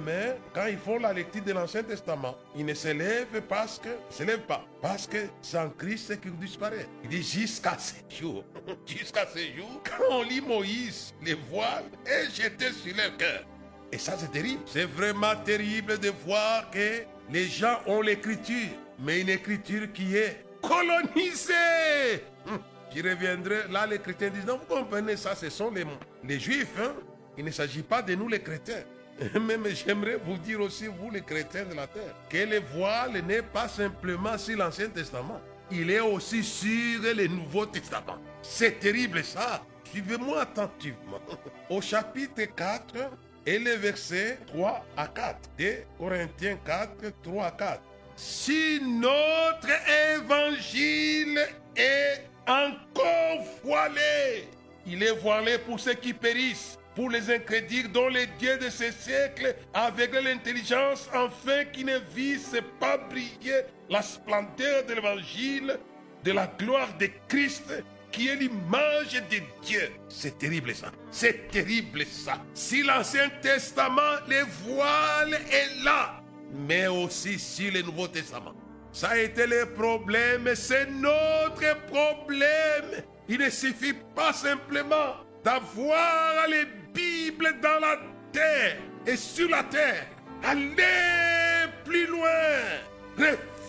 quand 0.54 0.66
ils 0.68 0.78
font 0.78 0.98
la 0.98 1.12
lecture 1.12 1.44
de 1.44 1.52
l'Ancien 1.52 1.84
Testament, 1.84 2.36
ils 2.56 2.66
ne 2.66 2.74
se 2.74 2.88
lèvent 2.88 3.42
parce 3.48 3.78
que, 3.78 4.36
pas, 4.48 4.66
parce 4.82 5.06
que 5.06 5.28
c'est 5.42 5.60
en 5.60 5.70
Christ 5.70 6.20
qu'ils 6.22 6.36
disparaissent. 6.38 6.88
Il 7.04 7.10
dit 7.10 7.22
jusqu'à 7.22 7.78
ce 7.78 7.94
jour, 8.10 8.46
jusqu'à 8.86 9.28
ce 9.28 9.40
jour, 9.40 9.84
quand 9.84 10.04
on 10.10 10.24
lit 10.24 10.42
Moïse, 10.42 11.14
les 11.22 11.36
voiles 11.36 11.92
est 12.06 12.34
jeté 12.34 12.72
sur 12.72 12.96
leur 12.96 13.16
cœur. 13.18 13.44
Et 13.92 13.98
ça, 13.98 14.14
c'est 14.18 14.32
terrible. 14.32 14.62
C'est 14.66 14.86
vraiment 14.86 15.36
terrible 15.44 15.98
de 16.00 16.12
voir 16.26 16.70
que 16.70 17.04
les 17.32 17.48
gens 17.48 17.80
ont 17.88 18.02
l'écriture, 18.02 18.70
mais 19.00 19.22
une 19.22 19.30
écriture 19.30 19.92
qui 19.94 20.16
est 20.16 20.44
colonisée. 20.62 22.24
Hum, 22.48 22.60
J'y 22.94 23.02
reviendrai. 23.02 23.68
Là, 23.70 23.86
les 23.88 24.00
chrétiens 24.00 24.30
disent, 24.30 24.46
non, 24.46 24.60
vous 24.60 24.76
comprenez, 24.76 25.16
ça, 25.18 25.36
ce 25.36 25.50
sont 25.50 25.72
les, 25.72 25.86
les 26.24 26.40
juifs. 26.40 26.74
Hein? 26.80 26.94
Il 27.38 27.46
ne 27.46 27.52
s'agit 27.52 27.84
pas 27.84 28.02
de 28.02 28.16
nous, 28.16 28.28
les 28.28 28.42
chrétiens. 28.42 28.84
Même 29.40 29.66
j'aimerais 29.68 30.18
vous 30.18 30.38
dire 30.38 30.62
aussi, 30.62 30.88
vous, 30.88 31.12
les 31.12 31.22
chrétiens 31.22 31.66
de 31.66 31.74
la 31.74 31.88
terre, 31.88 32.16
que 32.30 32.38
le 32.38 32.60
voile 32.76 33.22
n'est 33.26 33.42
pas 33.42 33.68
simplement 33.68 34.38
sur 34.38 34.58
l'Ancien 34.58 34.90
Testament. 34.90 35.42
Il 35.72 35.92
est 35.92 36.00
aussi 36.00 36.44
sur 36.44 37.02
le 37.04 37.28
Nouveau 37.28 37.66
Testament. 37.66 38.18
C'est 38.42 38.80
terrible 38.80 39.24
ça. 39.24 39.64
Suivez-moi 39.84 40.42
attentivement. 40.42 41.20
Au 41.70 41.82
chapitre 41.82 42.44
4 42.56 42.94
et 43.50 43.58
le 43.58 43.72
verset 43.72 44.38
3 44.48 44.86
à 44.96 45.08
4 45.08 45.38
de 45.58 45.74
Corinthiens 45.98 46.60
4, 46.64 46.90
3 47.24 47.46
à 47.46 47.52
4. 47.52 47.82
Si 48.16 48.80
notre 48.80 49.70
évangile 50.14 51.40
est 51.76 52.26
encore 52.48 53.44
voilé, 53.64 54.48
il 54.86 55.02
est 55.02 55.18
voilé 55.18 55.58
pour 55.58 55.80
ceux 55.80 55.96
qui 55.96 56.14
périssent, 56.14 56.78
pour 56.94 57.10
les 57.10 57.32
incrédules 57.32 57.92
dont 57.92 58.10
les 58.10 58.28
dieux 58.38 58.60
de 58.60 58.70
ce 58.70 58.92
siècle 58.92 59.56
aveuglent 59.74 60.26
l'intelligence 60.26 61.10
afin 61.12 61.66
qu'ils 61.66 61.88
ne 61.88 61.98
vissent 62.14 62.62
pas 62.80 62.98
briller 62.98 63.62
la 63.90 64.04
splendeur 64.04 64.86
de 64.86 64.94
l'évangile, 64.94 65.80
de 66.24 66.32
la 66.34 66.46
gloire 66.46 66.96
de 67.00 67.10
Christ 67.28 67.74
qui 68.12 68.30
est 68.30 68.36
l'image 68.36 69.14
de 69.30 69.42
Dieu. 69.62 69.92
C'est 70.08 70.38
terrible 70.38 70.74
ça. 70.76 70.92
C'est 71.12 71.50
terrible 71.50 72.06
ça. 72.06 72.42
Si 72.54 72.84
l'Ancien 72.84 73.30
Testament, 73.42 74.20
le 74.28 74.44
voile 74.66 75.40
est 75.52 75.84
là, 75.84 76.22
mais 76.54 76.88
aussi 76.88 77.38
si 77.40 77.70
le 77.70 77.82
Nouveau 77.82 78.08
Testament. 78.08 78.54
Ça 78.92 79.10
a 79.10 79.18
été 79.18 79.46
le 79.46 79.68
problème, 79.74 80.50
c'est 80.56 80.90
notre 80.90 81.78
problème. 81.88 83.04
Il 83.28 83.40
ne 83.40 83.50
suffit 83.50 83.94
pas 84.16 84.34
simplement 84.34 85.18
d'avoir 85.44 86.48
les 86.50 86.66
Bibles 86.94 87.60
dans 87.62 87.80
la 87.80 87.98
terre 88.32 88.78
et 89.06 89.16
sur 89.16 89.48
la 89.50 89.64
terre. 89.64 90.08
Allez 90.44 91.70
plus 91.86 92.08
loin. 92.08 92.30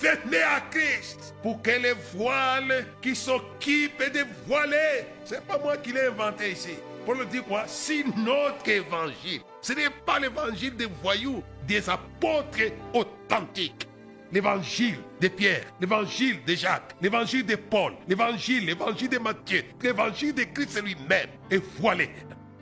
Revenez 0.01 0.43
à 0.43 0.61
Christ 0.71 1.35
pour 1.43 1.61
que 1.61 1.71
les 1.71 1.93
voiles 2.15 2.87
qui 3.03 3.15
s'occupent 3.15 4.13
de 4.13 4.25
voiler, 4.47 5.05
c'est 5.25 5.45
pas 5.47 5.59
moi 5.59 5.77
qui 5.77 5.93
l'ai 5.93 6.07
inventé 6.07 6.53
ici. 6.53 6.71
Pour 7.05 7.15
le 7.15 7.27
dire 7.27 7.45
quoi? 7.45 7.65
Si 7.67 8.05
notre 8.17 8.67
évangile, 8.69 9.43
ce 9.61 9.75
n'est 9.75 9.91
pas 10.07 10.19
l'évangile 10.19 10.75
des 10.75 10.89
voyous, 11.03 11.43
des 11.67 11.89
apôtres 11.91 12.73
authentiques. 12.95 13.87
L'évangile 14.33 14.97
de 15.21 15.29
Pierre, 15.29 15.65
l'évangile 15.81 16.45
de 16.47 16.55
Jacques, 16.55 16.95
l'évangile 17.03 17.45
de 17.45 17.57
Paul, 17.57 17.93
l'évangile, 18.09 18.67
l'évangile 18.67 19.09
de 19.09 19.19
Matthieu, 19.19 19.65
l'évangile 19.83 20.35
de 20.35 20.45
Christ 20.45 20.81
lui-même 20.83 21.29
est 21.51 21.63
voilé. 21.79 22.09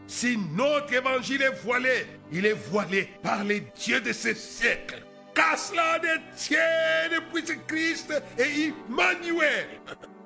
Si 0.06 0.38
notre 0.56 0.92
évangile 0.92 1.42
est 1.42 1.62
voilé, 1.62 2.06
il 2.32 2.46
est 2.46 2.56
voilé 2.70 3.10
par 3.22 3.44
les 3.44 3.60
dieux 3.60 4.00
de 4.00 4.12
ce 4.12 4.34
siècle. 4.34 5.04
Qu'à 5.38 5.56
cela 5.56 6.00
ne 6.00 6.18
tienne 6.34 7.20
puisse 7.32 7.52
Christ 7.68 8.12
et 8.36 8.72
Emmanuel. 8.90 9.68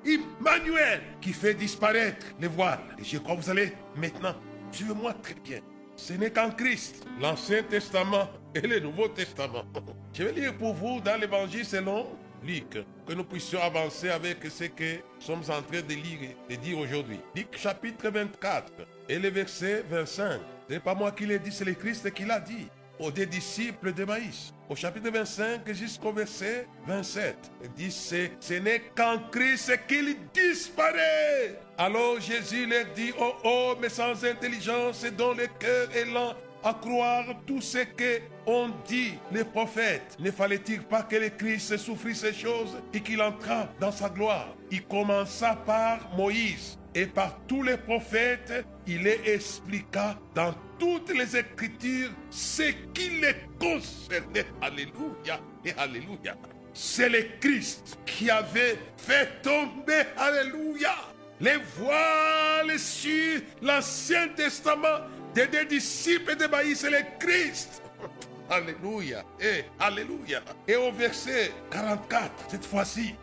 Emmanuel 0.03 1.01
qui 1.21 1.33
fait 1.33 1.53
disparaître 1.53 2.25
les 2.39 2.47
voiles. 2.47 2.79
Et 2.97 3.03
je 3.03 3.19
crois 3.19 3.35
que 3.35 3.41
vous 3.41 3.49
allez 3.51 3.73
maintenant, 3.95 4.33
suivez-moi 4.71 5.13
très 5.21 5.35
bien. 5.35 5.59
Ce 5.95 6.13
n'est 6.13 6.31
qu'en 6.31 6.49
Christ, 6.49 7.05
l'Ancien 7.21 7.61
Testament 7.61 8.27
et 8.55 8.61
le 8.61 8.79
Nouveau 8.79 9.07
Testament. 9.07 9.65
Je 10.13 10.23
vais 10.23 10.31
lire 10.31 10.57
pour 10.57 10.73
vous 10.73 10.99
dans 10.99 11.21
l'Évangile 11.21 11.63
selon 11.63 12.07
Luc, 12.43 12.79
que 13.05 13.13
nous 13.13 13.23
puissions 13.23 13.61
avancer 13.61 14.09
avec 14.09 14.43
ce 14.49 14.63
que 14.63 14.95
nous 14.95 15.21
sommes 15.21 15.43
en 15.43 15.61
train 15.61 15.83
de 15.87 15.93
lire 15.93 16.31
et 16.49 16.57
de 16.57 16.61
dire 16.63 16.79
aujourd'hui. 16.79 17.19
Luc 17.35 17.55
chapitre 17.55 18.09
24 18.09 18.71
et 19.09 19.19
le 19.19 19.29
verset 19.29 19.85
25. 19.91 20.39
Ce 20.67 20.73
n'est 20.73 20.79
pas 20.79 20.95
moi 20.95 21.11
qui 21.11 21.27
l'ai 21.27 21.37
dit, 21.37 21.51
c'est 21.51 21.65
le 21.65 21.75
Christ 21.75 22.11
qui 22.11 22.25
l'a 22.25 22.39
dit 22.39 22.67
aux 22.99 23.11
disciples 23.11 23.93
de 23.93 24.05
Maïs. 24.05 24.53
Au 24.69 24.75
chapitre 24.75 25.09
25 25.09 25.71
jusqu'au 25.73 26.13
verset 26.13 26.67
27. 26.87 27.35
Il 27.63 27.71
dit, 27.71 27.91
ce, 27.91 28.27
ce 28.39 28.53
n'est 28.55 28.81
qu'en 28.95 29.19
Christ 29.31 29.79
qu'il 29.87 30.15
disparaît. 30.33 31.59
Alors 31.77 32.19
Jésus 32.19 32.65
leur 32.65 32.85
dit, 32.95 33.11
oh 33.19 33.33
oh, 33.43 33.75
mais 33.81 33.89
sans 33.89 34.23
intelligence 34.23 35.03
et 35.03 35.11
dont 35.11 35.33
le 35.33 35.47
cœur 35.59 35.89
est 35.95 36.05
lent 36.05 36.33
à 36.63 36.73
croire 36.73 37.25
tout 37.45 37.61
ce 37.61 37.79
que 37.79 38.21
ont 38.45 38.69
dit 38.87 39.13
les 39.31 39.43
prophètes. 39.43 40.15
Ne 40.19 40.31
fallait-il 40.31 40.81
pas 40.81 41.03
que 41.03 41.17
le 41.17 41.29
Christ 41.29 41.77
souffrit 41.77 42.15
ces 42.15 42.33
choses 42.33 42.77
et 42.93 43.01
qu'il 43.01 43.21
entra 43.21 43.67
dans 43.79 43.91
sa 43.91 44.09
gloire? 44.09 44.55
Il 44.71 44.85
commença 44.85 45.55
par 45.65 46.09
Moïse 46.15 46.77
et 46.95 47.05
par 47.05 47.37
tous 47.47 47.63
les 47.63 47.77
prophètes, 47.77 48.65
il 48.87 49.03
les 49.03 49.19
expliqua 49.25 50.15
dans 50.35 50.53
toutes 50.83 51.17
les 51.17 51.37
Écritures 51.37 52.09
ce 52.29 52.63
qui 52.93 53.09
les 53.21 53.35
concernait. 53.57 54.45
Alléluia 54.61 55.39
et 55.63 55.71
Alléluia. 55.77 56.35
C'est 56.73 57.07
le 57.07 57.23
Christ 57.39 57.97
qui 58.05 58.29
avait 58.29 58.77
fait 58.97 59.41
tomber, 59.41 60.03
Alléluia, 60.17 60.95
les 61.39 61.57
voiles 61.77 62.77
sur 62.77 63.39
l'Ancien 63.61 64.27
Testament 64.29 65.07
des 65.33 65.47
deux 65.47 65.65
disciples 65.65 66.35
de 66.35 66.47
Maïs, 66.47 66.79
c'est 66.79 66.89
le 66.89 67.05
Christ. 67.17 67.81
Alléluia. 68.49 69.23
Et 69.39 69.63
Alléluia. 69.79 70.41
Et 70.67 70.75
au 70.75 70.91
verset 70.91 71.53
44, 71.71 72.29
cette 72.49 72.65
fois-ci, 72.65 73.15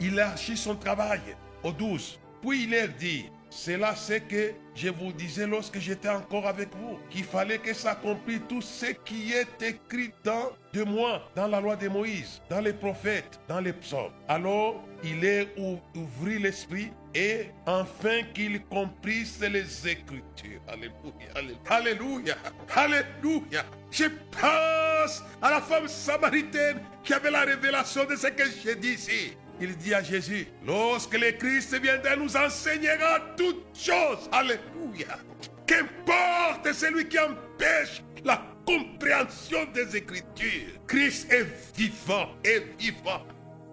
il 0.00 0.18
archit 0.18 0.56
son 0.56 0.76
travail. 0.76 1.20
Au 1.62 1.72
12. 1.72 2.18
Puis 2.40 2.64
il 2.64 2.70
leur 2.70 2.88
dit, 2.88 3.26
c'est 3.54 3.76
là 3.76 3.94
ce 3.94 4.14
que 4.14 4.54
je 4.74 4.88
vous 4.88 5.12
disais 5.12 5.46
lorsque 5.46 5.78
j'étais 5.78 6.08
encore 6.08 6.46
avec 6.46 6.70
vous, 6.74 6.98
qu'il 7.10 7.24
fallait 7.24 7.58
que 7.58 7.74
s'accomplisse 7.74 8.40
tout 8.48 8.62
ce 8.62 8.86
qui 9.04 9.32
est 9.32 9.62
écrit 9.62 10.10
dans 10.24 10.52
de 10.72 10.82
moi, 10.84 11.22
dans 11.36 11.46
la 11.46 11.60
loi 11.60 11.76
de 11.76 11.86
Moïse, 11.88 12.40
dans 12.48 12.60
les 12.60 12.72
prophètes, 12.72 13.38
dans 13.46 13.60
les 13.60 13.74
psaumes. 13.74 14.12
Alors 14.26 14.82
il 15.04 15.22
est 15.22 15.48
ouvrit 15.94 16.38
l'esprit 16.38 16.90
et 17.14 17.50
enfin 17.66 18.22
qu'il 18.32 18.64
comprisse 18.64 19.38
les 19.40 19.86
Écritures. 19.86 20.62
Alléluia, 20.66 21.58
Alléluia, 21.68 22.34
Alléluia. 22.74 23.64
Je 23.90 24.04
pense 24.30 25.22
à 25.42 25.50
la 25.50 25.60
femme 25.60 25.88
samaritaine 25.88 26.80
qui 27.04 27.12
avait 27.12 27.30
la 27.30 27.42
révélation 27.42 28.06
de 28.06 28.16
ce 28.16 28.28
que 28.28 28.44
j'ai 28.64 28.76
dit 28.76 28.94
ici. 28.94 29.36
Il 29.62 29.76
dit 29.76 29.94
à 29.94 30.02
Jésus, 30.02 30.48
lorsque 30.66 31.16
le 31.16 31.30
Christ 31.38 31.80
viendra, 31.80 32.16
nous 32.16 32.36
enseignera 32.36 33.20
toutes 33.36 33.64
choses. 33.72 34.28
Alléluia. 34.32 35.16
Qu'importe 35.64 36.72
celui 36.72 37.06
qui 37.08 37.16
empêche 37.16 38.02
la 38.24 38.42
compréhension 38.66 39.60
des 39.72 39.96
Écritures. 39.96 40.72
Christ 40.88 41.32
est 41.32 41.46
vivant, 41.76 42.30
est 42.42 42.76
vivant. 42.76 43.22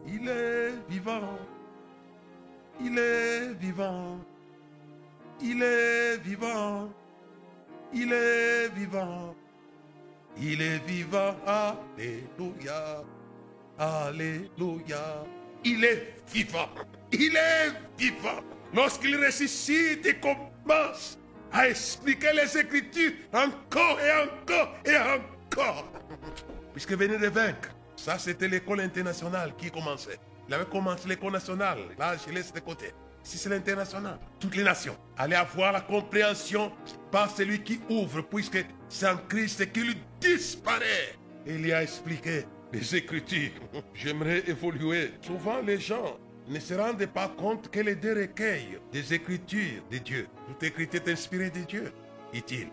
Il 0.06 0.30
est 0.30 0.73
vivant. 0.88 1.39
Il 2.80 2.99
est 2.99 3.54
vivant. 3.60 4.19
Il 5.41 5.63
est 5.63 6.17
vivant. 6.17 6.93
Il 7.91 8.13
est 8.13 8.69
vivant. 8.75 9.36
Il 10.38 10.62
est 10.62 10.86
vivant. 10.86 11.36
Alléluia. 11.47 13.04
Alléluia. 13.80 15.25
Il 15.63 15.84
est 15.84 16.15
vivant. 16.32 16.69
Il 17.12 17.36
est 17.36 17.72
vivant. 17.98 18.41
Lorsqu'il 18.74 19.15
ressuscite 19.24 20.06
et 20.06 20.15
commence 20.15 21.17
à 21.52 21.69
expliquer 21.69 22.32
les 22.34 22.58
Écritures 22.58 23.13
encore 23.34 24.00
et 24.00 24.12
encore 24.12 24.76
et 24.86 24.98
encore. 24.98 25.91
Puisque 26.74 26.93
venait 26.93 27.17
de 27.17 27.28
vaincre. 27.28 27.69
Ça, 27.95 28.17
c'était 28.17 28.48
l'école 28.48 28.82
internationale 28.82 29.54
qui 29.58 29.69
commençait. 29.69 30.19
Il 30.48 30.54
avait 30.54 30.65
commencé 30.65 31.08
l'école 31.08 31.34
nationale. 31.34 31.80
Là, 31.98 32.15
je 32.15 32.32
laisse 32.34 32.54
de 32.54 32.60
côté. 32.60 32.93
Si 33.24 33.38
c'est 33.38 33.50
l'international, 33.50 34.17
toutes 34.39 34.56
les 34.56 34.63
nations 34.63 34.98
allaient 35.17 35.36
avoir 35.36 35.74
la 35.74 35.82
compréhension 35.82 36.72
par 37.12 37.30
celui 37.30 37.62
qui 37.62 37.82
ouvre, 37.89 38.22
puisque 38.22 38.65
c'est 38.88 39.08
en 39.08 39.17
Christ 39.17 39.72
qu'il 39.72 39.95
disparaît. 40.22 41.15
Il 41.45 41.67
y 41.67 41.74
a 41.74 41.84
expliqué 41.84 42.45
les 42.71 42.95
Écritures. 42.95 43.51
J'aimerais 43.93 44.43
évoluer. 44.47 45.12
Souvent, 45.21 45.62
les 45.62 45.79
gens 45.79 46.17
ne 46.47 46.60
se 46.60 46.73
rendent 46.73 47.05
pas 47.08 47.27
compte 47.27 47.69
que 47.69 47.79
les 47.79 47.95
deux 47.95 48.13
recueils 48.13 48.79
des 48.91 49.13
Écritures 49.13 49.84
de 49.91 49.97
Dieu, 49.97 50.27
toute 50.47 50.63
écriture 50.63 51.01
est 51.05 51.12
inspirée 51.12 51.49
de 51.49 51.62
Dieu, 51.62 51.93
dit-il. 52.34 52.69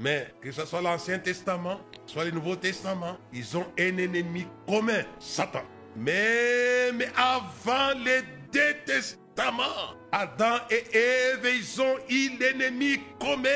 Mais 0.00 0.28
que 0.40 0.52
ce 0.52 0.64
soit 0.64 0.80
l'Ancien 0.80 1.18
Testament, 1.18 1.80
soit 2.06 2.24
le 2.24 2.30
Nouveau 2.30 2.56
Testament, 2.56 3.18
ils 3.32 3.56
ont 3.56 3.66
un 3.78 3.96
ennemi 3.98 4.46
commun, 4.66 5.02
Satan. 5.18 5.62
Mais, 5.96 6.90
avant 7.16 7.98
les 8.04 8.22
deux 8.52 8.76
testaments, 8.86 9.96
Adam 10.12 10.58
et 10.70 10.84
Ève, 10.96 11.46
ils 11.58 11.80
ont 11.82 11.96
eu 12.08 12.30
l'ennemi 12.38 13.00
commun 13.18 13.48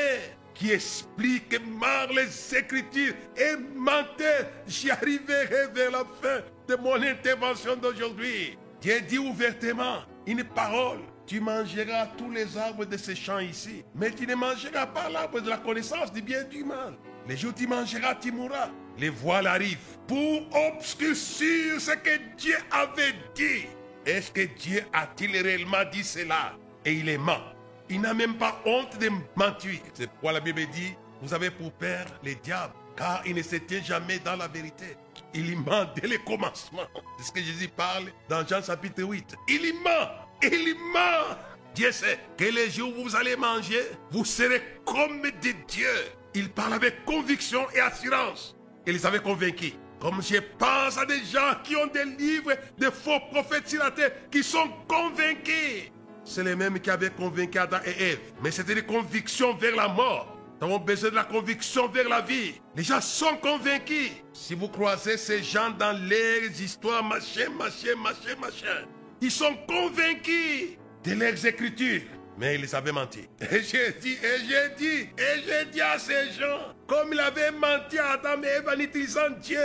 qui 0.53 0.71
explique 0.71 1.59
mal 1.79 2.09
les 2.15 2.57
Écritures 2.57 3.13
et 3.35 3.55
mentait. 3.75 4.49
J'y 4.67 4.91
arriverai 4.91 5.67
vers 5.73 5.91
la 5.91 6.03
fin 6.21 6.41
de 6.67 6.75
mon 6.75 7.01
intervention 7.01 7.75
d'aujourd'hui. 7.75 8.57
Dieu 8.81 9.01
dit 9.01 9.17
ouvertement 9.17 10.03
une 10.27 10.43
parole. 10.43 10.99
Tu 11.25 11.39
mangeras 11.39 12.07
tous 12.17 12.29
les 12.31 12.57
arbres 12.57 12.85
de 12.85 12.97
ces 12.97 13.15
champs 13.15 13.39
ici, 13.39 13.85
mais 13.95 14.11
tu 14.11 14.27
ne 14.27 14.35
mangeras 14.35 14.87
pas 14.87 15.09
l'arbre 15.09 15.39
de 15.39 15.49
la 15.49 15.57
connaissance 15.57 16.11
du 16.11 16.21
bien 16.21 16.41
et 16.41 16.49
du 16.53 16.65
mal. 16.65 16.95
Les 17.27 17.37
jours 17.37 17.53
tu 17.55 17.65
mangeras, 17.65 18.15
tu 18.15 18.31
mourras. 18.31 18.69
Les 18.97 19.09
voiles 19.09 19.47
arrivent 19.47 19.97
pour 20.05 20.41
obscurcir 20.53 21.79
ce 21.79 21.91
que 21.91 22.17
Dieu 22.37 22.57
avait 22.69 23.15
dit. 23.33 23.67
Est-ce 24.05 24.31
que 24.31 24.41
Dieu 24.41 24.83
a-t-il 24.91 25.41
réellement 25.41 25.85
dit 25.91 26.03
cela? 26.03 26.57
Et 26.83 26.91
il 26.91 27.07
est 27.07 27.17
ment. 27.17 27.52
Il 27.93 28.01
n'a 28.01 28.15
même 28.15 28.37
pas 28.37 28.59
honte 28.65 28.97
de 28.97 29.07
mentir. 29.35 29.79
C'est 29.93 30.07
pourquoi 30.07 30.31
la 30.31 30.39
Bible 30.39 30.65
dit, 30.73 30.95
vous 31.21 31.31
avez 31.31 31.51
pour 31.51 31.71
père 31.73 32.07
les 32.23 32.33
diables, 32.33 32.73
car 32.97 33.21
il 33.23 33.35
ne 33.35 33.43
se 33.43 33.57
tient 33.57 33.83
jamais 33.83 34.17
dans 34.17 34.35
la 34.35 34.47
vérité. 34.47 34.97
Il 35.31 35.47
y 35.47 35.55
ment 35.55 35.85
dès 35.95 36.07
le 36.07 36.17
commencement. 36.25 36.87
C'est 37.19 37.25
ce 37.25 37.31
que 37.31 37.39
Jésus 37.39 37.67
parle 37.67 38.05
dans 38.27 38.43
Jean 38.47 38.63
chapitre 38.63 39.03
8. 39.03 39.35
Il 39.47 39.63
y 39.63 39.73
ment. 39.73 40.09
Il 40.41 40.69
y 40.69 40.73
ment. 40.73 41.37
Dieu 41.75 41.91
sait 41.91 42.17
que 42.35 42.45
les 42.45 42.71
jours 42.71 42.91
où 42.97 43.03
vous 43.03 43.15
allez 43.15 43.35
manger, 43.35 43.83
vous 44.09 44.25
serez 44.25 44.63
comme 44.85 45.21
des 45.39 45.53
dieux. 45.67 45.85
Il 46.33 46.49
parle 46.49 46.73
avec 46.73 47.05
conviction 47.05 47.61
et 47.75 47.79
assurance. 47.79 48.55
Il 48.87 48.93
les 48.93 49.05
avait 49.05 49.19
convaincus. 49.19 49.73
Comme 49.99 50.19
je 50.23 50.37
pense 50.57 50.97
à 50.97 51.05
des 51.05 51.23
gens 51.25 51.61
qui 51.63 51.75
ont 51.75 51.85
des 51.85 52.05
livres 52.05 52.53
de 52.75 52.89
faux 52.89 53.19
prophètes 53.31 53.69
sur 53.69 53.83
la 53.83 53.91
terre, 53.91 54.13
qui 54.31 54.43
sont 54.43 54.67
convaincus. 54.87 55.91
C'est 56.25 56.43
les 56.43 56.55
mêmes 56.55 56.79
qui 56.79 56.89
avaient 56.89 57.09
convaincu 57.09 57.57
Adam 57.57 57.79
et 57.85 58.11
Ève. 58.11 58.19
Mais 58.41 58.51
c'était 58.51 58.75
des 58.75 58.85
convictions 58.85 59.55
vers 59.55 59.75
la 59.75 59.87
mort. 59.87 60.37
Nous 60.61 60.67
avons 60.67 60.79
besoin 60.79 61.09
de 61.09 61.15
la 61.15 61.25
conviction 61.25 61.89
vers 61.89 62.07
la 62.07 62.21
vie. 62.21 62.53
Les 62.75 62.83
gens 62.83 63.01
sont 63.01 63.35
convaincus. 63.41 64.11
Si 64.31 64.55
vous 64.55 64.69
croisez 64.69 65.17
ces 65.17 65.43
gens 65.43 65.71
dans 65.71 65.91
leurs 65.91 66.61
histoires, 66.61 67.03
machin, 67.03 67.49
machin, 67.49 67.95
machin, 67.97 68.39
machin, 68.39 68.87
ils 69.19 69.31
sont 69.31 69.55
convaincus 69.67 70.77
de 71.03 71.13
leurs 71.13 71.45
écritures. 71.45 72.03
Mais 72.37 72.55
ils 72.55 72.75
avaient 72.75 72.91
menti. 72.91 73.27
Et 73.51 73.61
j'ai 73.61 73.91
dit, 74.01 74.13
et 74.13 74.39
j'ai 74.47 74.75
dit, 74.75 75.01
et 75.17 75.41
j'ai 75.45 75.65
dit 75.71 75.81
à 75.81 75.99
ces 75.99 76.31
gens, 76.31 76.73
comme 76.87 77.09
il 77.11 77.19
avait 77.19 77.51
menti 77.51 77.99
à 77.99 78.13
Adam 78.13 78.41
et 78.41 78.47
Ève 78.47 78.69
en 78.75 78.79
utilisant 78.79 79.29
Dieu, 79.41 79.59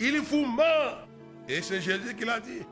il 0.00 0.20
vous 0.20 0.44
ment. 0.44 1.06
Et 1.48 1.62
c'est 1.62 1.80
Jésus 1.80 2.14
qui 2.16 2.24
l'a 2.24 2.40
dit. 2.40 2.62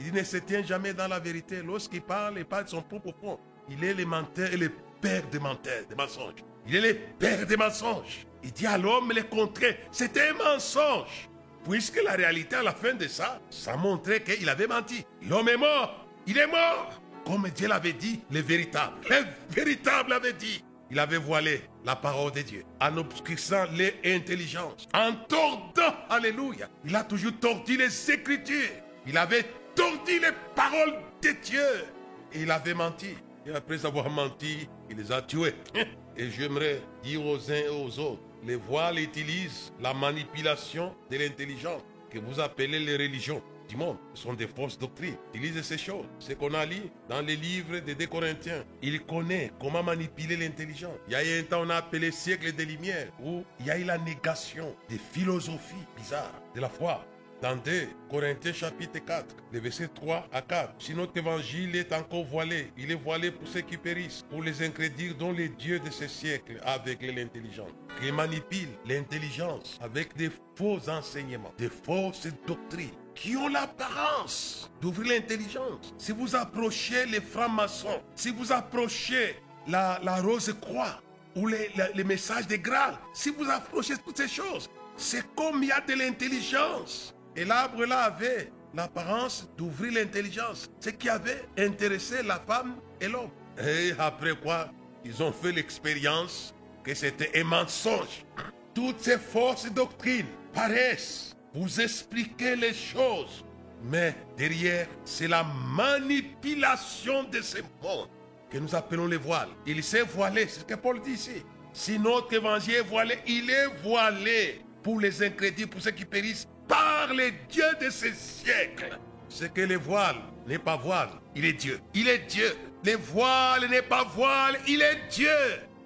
Il 0.00 0.12
ne 0.12 0.22
se 0.22 0.36
tient 0.36 0.62
jamais 0.62 0.94
dans 0.94 1.08
la 1.08 1.18
vérité. 1.18 1.62
Lorsqu'il 1.64 2.02
parle, 2.02 2.38
il 2.38 2.44
parle 2.44 2.64
de 2.64 2.70
son 2.70 2.82
propre 2.82 3.12
fond. 3.20 3.38
Il 3.68 3.82
est 3.84 3.94
le 3.94 4.04
menteur 4.06 4.52
et 4.52 4.56
le 4.56 4.70
père 5.00 5.26
des 5.28 5.38
menteurs, 5.38 5.84
des 5.88 5.94
mensonges. 5.94 6.44
Il 6.66 6.76
est 6.76 6.92
le 6.92 6.98
père 7.18 7.46
des 7.46 7.56
mensonges. 7.56 8.26
Il 8.42 8.52
dit 8.52 8.66
à 8.66 8.78
l'homme 8.78 9.12
le 9.14 9.22
contraire. 9.24 9.76
C'était 9.90 10.28
un 10.28 10.34
mensonge. 10.34 11.28
Puisque 11.68 12.00
la 12.02 12.12
réalité, 12.12 12.56
à 12.56 12.62
la 12.62 12.72
fin 12.72 12.94
de 12.94 13.06
ça, 13.08 13.40
ça 13.50 13.76
montrait 13.76 14.22
qu'il 14.22 14.48
avait 14.48 14.66
menti. 14.66 15.04
L'homme 15.28 15.48
est 15.48 15.56
mort. 15.56 16.06
Il 16.26 16.38
est 16.38 16.46
mort. 16.46 17.02
Comme 17.26 17.48
Dieu 17.54 17.68
l'avait 17.68 17.92
dit, 17.92 18.20
le 18.30 18.40
véritable. 18.40 18.96
Le 19.10 19.16
véritable 19.50 20.12
avait 20.12 20.32
dit. 20.32 20.64
Il 20.90 20.98
avait 20.98 21.18
voilé 21.18 21.60
la 21.84 21.96
parole 21.96 22.32
de 22.32 22.40
Dieu 22.40 22.64
en 22.80 22.96
obscurcissant 22.96 23.66
les 23.74 23.94
intelligences, 24.06 24.86
en 24.94 25.12
tordant, 25.28 25.94
alléluia. 26.08 26.68
Il 26.86 26.96
a 26.96 27.04
toujours 27.04 27.32
tordu 27.38 27.76
les 27.76 28.10
écritures. 28.10 28.70
Il 29.06 29.18
avait 29.18 29.44
tordu 29.78 30.18
les 30.18 30.32
paroles 30.56 30.94
de 31.22 31.30
Dieu. 31.40 31.86
Et 32.32 32.42
il 32.42 32.50
avait 32.50 32.74
menti. 32.74 33.14
Et 33.46 33.52
après 33.52 33.86
avoir 33.86 34.10
menti, 34.10 34.68
il 34.90 34.96
les 34.96 35.12
a 35.12 35.22
tués. 35.22 35.54
Et 36.16 36.30
j'aimerais 36.30 36.82
dire 37.04 37.24
aux 37.24 37.50
uns 37.50 37.54
et 37.54 37.68
aux 37.68 37.96
autres, 38.00 38.22
les 38.44 38.56
voiles 38.56 38.98
utilisent 38.98 39.72
la 39.80 39.94
manipulation 39.94 40.92
de 41.08 41.16
l'intelligence 41.16 41.80
que 42.10 42.18
vous 42.18 42.40
appelez 42.40 42.80
les 42.80 42.96
religions 42.96 43.40
du 43.68 43.76
monde. 43.76 43.98
Ce 44.14 44.24
sont 44.24 44.34
des 44.34 44.48
fausses 44.48 44.76
doctrines. 44.76 45.14
Ils 45.32 45.42
lisent 45.42 45.62
ces 45.62 45.78
choses. 45.78 46.06
Ce 46.18 46.32
qu'on 46.32 46.52
a 46.54 46.66
lu 46.66 46.90
dans 47.08 47.20
les 47.20 47.36
livres 47.36 47.78
des 47.78 47.94
deux 47.94 48.08
Corinthiens. 48.08 48.64
Il 48.82 49.00
connaît 49.02 49.52
comment 49.60 49.84
manipuler 49.84 50.36
l'intelligence. 50.36 50.96
Il 51.06 51.12
y 51.12 51.16
a 51.16 51.24
eu 51.24 51.38
un 51.38 51.42
temps, 51.44 51.62
on 51.64 51.70
a 51.70 51.76
appelé 51.76 52.10
siècle 52.10 52.50
des 52.52 52.64
Lumières, 52.64 53.12
où 53.22 53.44
il 53.60 53.66
y 53.66 53.70
a 53.70 53.78
eu 53.78 53.84
la 53.84 53.98
négation 53.98 54.74
des 54.88 54.98
philosophies 54.98 55.86
bizarres 55.96 56.42
de 56.56 56.60
la 56.60 56.68
foi. 56.68 57.04
Dans 57.40 57.54
2 57.54 57.88
Corinthiens 58.10 58.52
chapitre 58.52 58.98
4, 58.98 59.36
les 59.52 59.60
versets 59.60 59.86
3 59.86 60.26
à 60.32 60.42
4. 60.42 60.74
Si 60.80 60.92
notre 60.92 61.16
évangile 61.16 61.76
est 61.76 61.92
encore 61.92 62.24
voilé, 62.24 62.72
il 62.76 62.90
est 62.90 62.96
voilé 62.96 63.30
pour 63.30 63.46
ceux 63.46 63.60
qui 63.60 63.76
périssent, 63.76 64.24
pour 64.28 64.42
les 64.42 64.60
incrédules 64.66 65.16
dont 65.16 65.30
les 65.30 65.48
dieux 65.48 65.78
de 65.78 65.88
ce 65.88 66.08
siècle 66.08 66.60
avec 66.64 67.00
l'intelligence, 67.00 67.70
qui 68.00 68.10
manipulent 68.10 68.76
l'intelligence 68.86 69.78
avec 69.80 70.16
des 70.16 70.30
faux 70.56 70.80
enseignements, 70.88 71.52
des 71.56 71.68
fausses 71.68 72.26
doctrines 72.44 72.90
qui 73.14 73.36
ont 73.36 73.48
l'apparence 73.48 74.68
d'ouvrir 74.80 75.12
l'intelligence. 75.14 75.94
Si 75.96 76.10
vous 76.10 76.34
approchez 76.34 77.06
les 77.06 77.20
francs-maçons, 77.20 78.02
si 78.16 78.30
vous 78.30 78.50
approchez 78.50 79.36
la, 79.68 80.00
la 80.02 80.20
rose 80.20 80.52
croix 80.60 81.00
ou 81.36 81.46
les, 81.46 81.70
les, 81.76 81.84
les 81.94 82.04
messages 82.04 82.48
des 82.48 82.58
Graal, 82.58 82.98
si 83.12 83.30
vous 83.30 83.48
approchez 83.48 83.94
toutes 84.04 84.16
ces 84.16 84.26
choses, 84.28 84.68
c'est 84.96 85.24
comme 85.36 85.62
il 85.62 85.68
y 85.68 85.72
a 85.72 85.80
de 85.80 85.94
l'intelligence. 85.94 87.14
Et 87.38 87.44
l'arbre 87.44 87.84
là 87.84 88.00
avait 88.00 88.50
l'apparence 88.74 89.48
d'ouvrir 89.56 89.92
l'intelligence, 89.92 90.68
ce 90.80 90.90
qui 90.90 91.08
avait 91.08 91.44
intéressé 91.56 92.20
la 92.24 92.40
femme 92.40 92.74
et 93.00 93.06
l'homme. 93.06 93.30
Et 93.64 93.92
après 93.96 94.34
quoi, 94.34 94.68
ils 95.04 95.22
ont 95.22 95.30
fait 95.30 95.52
l'expérience 95.52 96.52
que 96.82 96.92
c'était 96.94 97.30
un 97.40 97.44
mensonge. 97.44 98.26
Toutes 98.74 98.98
ces 98.98 99.18
fausses 99.18 99.70
doctrines 99.70 100.26
paraissent 100.52 101.36
vous 101.54 101.80
expliquer 101.80 102.56
les 102.56 102.74
choses, 102.74 103.44
mais 103.84 104.16
derrière, 104.36 104.88
c'est 105.04 105.28
la 105.28 105.44
manipulation 105.44 107.22
de 107.22 107.40
ce 107.40 107.58
monde 107.80 108.08
que 108.50 108.58
nous 108.58 108.74
appelons 108.74 109.06
les 109.06 109.16
voiles. 109.16 109.50
Il 109.64 109.84
s'est 109.84 110.02
voilé, 110.02 110.48
c'est 110.48 110.60
ce 110.60 110.64
que 110.64 110.74
Paul 110.74 111.00
dit 111.00 111.12
ici. 111.12 111.44
Si 111.72 112.00
notre 112.00 112.34
évangile 112.34 112.74
est 112.74 112.82
voilé, 112.82 113.20
il 113.28 113.48
est 113.48 113.68
voilé 113.84 114.60
pour 114.82 114.98
les 114.98 115.22
incrédules, 115.22 115.68
pour 115.68 115.80
ceux 115.80 115.92
qui 115.92 116.04
périssent, 116.04 116.48
par 116.68 117.12
les 117.12 117.32
dieux 117.50 117.74
de 117.80 117.90
ces 117.90 118.12
siècles. 118.12 118.98
Ce 119.28 119.44
que 119.44 119.62
les 119.62 119.76
voiles 119.76 120.22
n'est 120.46 120.58
pas 120.58 120.76
voile, 120.76 121.10
il 121.34 121.44
est 121.44 121.52
Dieu. 121.54 121.80
Il 121.94 122.08
est 122.08 122.26
Dieu. 122.28 122.54
Les 122.84 122.94
voiles 122.94 123.68
n'est 123.68 123.82
pas 123.82 124.04
voile, 124.04 124.58
il 124.66 124.80
est 124.82 125.08
Dieu. 125.10 125.28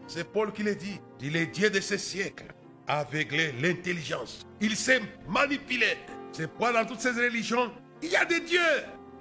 C'est 0.07 0.31
Paul 0.31 0.53
qui 0.53 0.63
le 0.63 0.75
dit. 0.75 1.01
Il 1.21 1.37
est 1.37 1.47
Dieu 1.47 1.71
de 1.71 1.81
ces 1.81 1.99
siècles, 1.99 2.53
aveuglé 2.87 3.53
l'intelligence. 3.61 4.47
Il 4.61 4.77
s'est 4.77 5.01
manipulé. 5.29 5.97
C'est 6.33 6.49
pourquoi 6.49 6.73
dans 6.73 6.85
toutes 6.85 7.01
ces 7.01 7.13
religions, 7.13 7.73
il 8.03 8.11
y 8.11 8.17
a 8.17 8.25
des 8.25 8.41
dieux. 8.41 8.61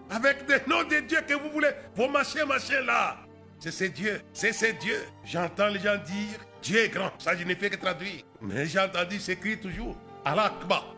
Avec 0.10 0.46
des 0.46 0.58
noms 0.68 0.84
de 0.84 1.00
dieux 1.00 1.22
que 1.26 1.36
vous 1.36 1.50
voulez, 1.52 1.70
vos 1.96 2.10
machins, 2.10 2.46
machins 2.46 2.86
là. 2.86 3.18
C'est 3.60 3.72
ces 3.72 3.90
dieux, 3.90 4.22
c'est 4.34 4.52
ces 4.52 4.74
dieux. 4.74 5.04
J'entends 5.24 5.68
les 5.68 5.80
gens 5.80 5.96
dire, 5.96 6.40
Dieu 6.62 6.80
est 6.80 6.90
grand. 6.90 7.12
Ça, 7.20 7.36
je 7.36 7.44
ne 7.44 7.56
fais 7.56 7.70
que 7.70 7.78
traduire. 7.78 8.24
Mais 8.42 8.66
j'ai 8.66 8.80
entendu 8.80 9.20
s'écrire 9.20 9.60
toujours, 9.62 9.96
Allah 10.26 10.46
Akbar. 10.46 10.96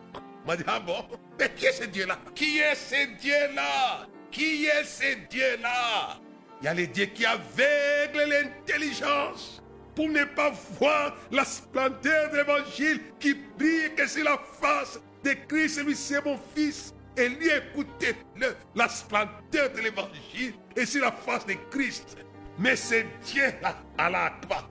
M'a 0.48 0.58
dit, 0.58 0.64
ah 0.68 0.80
bon? 0.80 1.06
Mais 1.40 1.50
qui 1.54 1.66
est 1.66 1.72
ce 1.72 1.86
Dieu-là? 1.86 2.18
Qui 2.36 2.60
est 2.60 2.76
ce 2.76 3.18
Dieu-là? 3.20 4.08
Qui 4.32 4.66
est 4.66 4.84
ce 4.84 5.16
Dieu-là? 5.30 6.20
Il 6.62 6.66
y 6.66 6.68
a 6.68 6.74
les 6.74 6.88
dieux 6.88 7.06
qui 7.08 7.26
aveuglent 7.26 8.30
l'intelligence 8.30 9.62
pour 9.96 10.08
ne 10.10 10.24
pas 10.24 10.52
voir 10.80 11.16
la 11.32 11.46
splendeur 11.46 12.32
de 12.32 12.38
l'évangile 12.38 13.02
qui 13.20 13.36
brille 13.58 13.94
que 13.96 14.08
sur 14.08 14.24
la 14.24 14.40
face 14.60 15.00
de 15.24 15.34
Christ. 15.48 15.84
Lui, 15.84 15.96
c'est 15.96 16.24
mon 16.24 16.40
fils. 16.56 16.94
Et 17.16 17.30
lui, 17.30 17.50
écoutez 17.50 18.16
le, 18.38 18.56
la 18.76 18.90
splendeur 18.90 19.72
de 19.76 19.82
l'évangile 19.82 20.54
et 20.76 20.86
sur 20.86 21.04
la 21.04 21.12
face 21.12 21.46
de 21.46 21.54
Christ. 21.70 22.18
Mais 22.58 22.76
c'est 22.76 23.06
Dieu-là, 23.26 23.78
à 23.98 24.10
la 24.10 24.34
croix. 24.42 24.68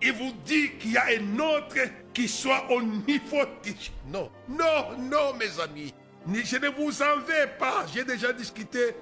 Il 0.00 0.12
vous 0.12 0.32
dit 0.44 0.72
qu'il 0.78 0.92
y 0.92 0.96
a 0.96 1.06
un 1.06 1.38
autre 1.38 1.76
qui 2.12 2.28
soit 2.28 2.70
au 2.70 2.82
niveau 2.82 3.44
de... 3.64 3.72
Non, 4.10 4.30
non, 4.48 4.98
non, 4.98 5.34
mes 5.34 5.60
amis. 5.60 5.92
Je 6.26 6.56
ne 6.56 6.68
vous 6.68 7.02
en 7.02 7.18
vais 7.20 7.48
pas. 7.58 7.84
J'ai 7.92 8.04
déjà 8.04 8.32
discuté, 8.32 8.94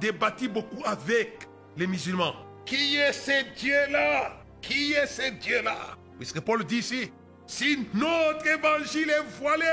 débattu 0.00 0.48
beaucoup 0.48 0.82
avec 0.84 1.48
les 1.76 1.86
musulmans. 1.86 2.34
Qui 2.64 2.96
est 2.96 3.12
ce 3.12 3.44
Dieu-là? 3.56 4.40
Qui 4.60 4.92
est 4.92 5.06
ce 5.06 5.30
Dieu-là? 5.30 5.96
Puisque 6.18 6.40
Paul 6.40 6.64
dit 6.64 6.78
ici, 6.78 7.12
si 7.46 7.86
notre 7.92 8.46
évangile 8.46 9.10
est 9.10 9.40
voilé, 9.40 9.66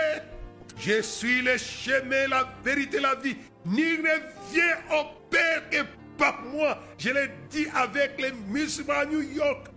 je 0.78 1.02
suis 1.02 1.42
le 1.42 1.58
chemin, 1.58 2.28
la 2.28 2.48
vérité, 2.64 3.00
la 3.00 3.16
vie. 3.16 3.38
Nul 3.66 4.02
ne 4.02 4.96
au 4.96 5.06
Père 5.30 5.70
que 5.70 5.78
par 6.18 6.42
moi. 6.42 6.80
Je 6.98 7.12
l'ai 7.12 7.30
dit 7.50 7.68
avec 7.74 8.20
les 8.20 8.32
musulmans 8.32 8.94
à 8.94 9.06
New 9.06 9.22
York 9.22 9.68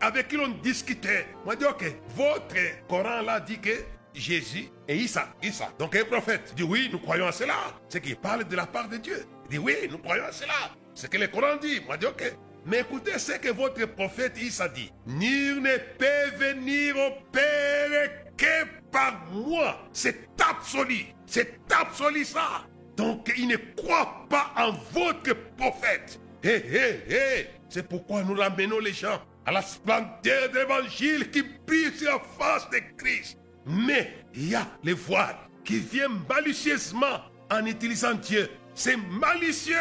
avec 0.00 0.28
qui 0.28 0.36
l'on 0.36 0.48
discutait. 0.48 1.26
Je 1.48 1.56
dis, 1.56 1.64
ok, 1.64 1.84
votre 2.14 2.86
Coran 2.88 3.22
là 3.22 3.40
dit 3.40 3.58
que 3.58 3.70
Jésus 4.14 4.68
et 4.86 4.96
Issa, 4.96 5.28
Issa, 5.42 5.72
donc 5.78 5.94
un 5.96 6.04
prophète. 6.04 6.54
Dit, 6.56 6.62
oui, 6.62 6.88
nous 6.90 6.98
croyons 6.98 7.26
à 7.26 7.32
cela. 7.32 7.54
C'est 7.88 8.00
qu'il 8.00 8.16
parle 8.16 8.44
de 8.44 8.56
la 8.56 8.66
part 8.66 8.88
de 8.88 8.96
Dieu. 8.96 9.24
Il 9.46 9.50
dit, 9.50 9.58
oui, 9.58 9.74
nous 9.90 9.98
croyons 9.98 10.24
à 10.24 10.32
cela. 10.32 10.70
C'est 10.94 11.10
que 11.10 11.18
le 11.18 11.28
Coran 11.28 11.56
dit. 11.60 11.80
Moi, 11.86 11.96
dis, 11.96 12.06
ok. 12.06 12.32
Mais 12.66 12.80
écoutez 12.80 13.18
ce 13.18 13.32
que 13.32 13.50
votre 13.50 13.86
prophète 13.86 14.40
Issa 14.40 14.68
dit. 14.68 14.92
Nul 15.06 15.62
ne 15.62 15.76
peut 15.96 16.36
venir 16.36 16.96
au 16.96 17.12
Père 17.32 18.10
que 18.36 18.66
par 18.90 19.24
moi. 19.32 19.88
C'est 19.92 20.28
absolu. 20.38 21.06
C'est 21.26 21.60
absolu 21.70 22.24
ça. 22.24 22.66
Donc 22.96 23.32
il 23.36 23.48
ne 23.48 23.56
croit 23.56 24.26
pas 24.28 24.52
en 24.56 24.72
votre 24.92 25.34
prophète. 25.56 26.20
Hé. 26.42 27.46
C'est 27.68 27.88
pourquoi 27.88 28.22
nous 28.22 28.34
ramenons 28.34 28.80
les 28.80 28.92
gens 28.92 29.20
à 29.48 29.50
la 29.50 29.62
splendeur 29.62 30.50
de 30.52 30.58
l'évangile 30.58 31.30
qui 31.30 31.42
brille 31.66 31.90
sur 31.96 32.10
la 32.10 32.20
face 32.38 32.68
de 32.68 32.80
Christ. 32.98 33.38
Mais 33.64 34.12
il 34.34 34.50
y 34.50 34.54
a 34.54 34.66
les 34.84 34.92
voiles 34.92 35.38
qui 35.64 35.78
viennent 35.78 36.20
malicieusement 36.28 37.22
en 37.50 37.64
utilisant 37.64 38.12
Dieu. 38.12 38.50
C'est 38.74 38.98
malicieux, 38.98 39.74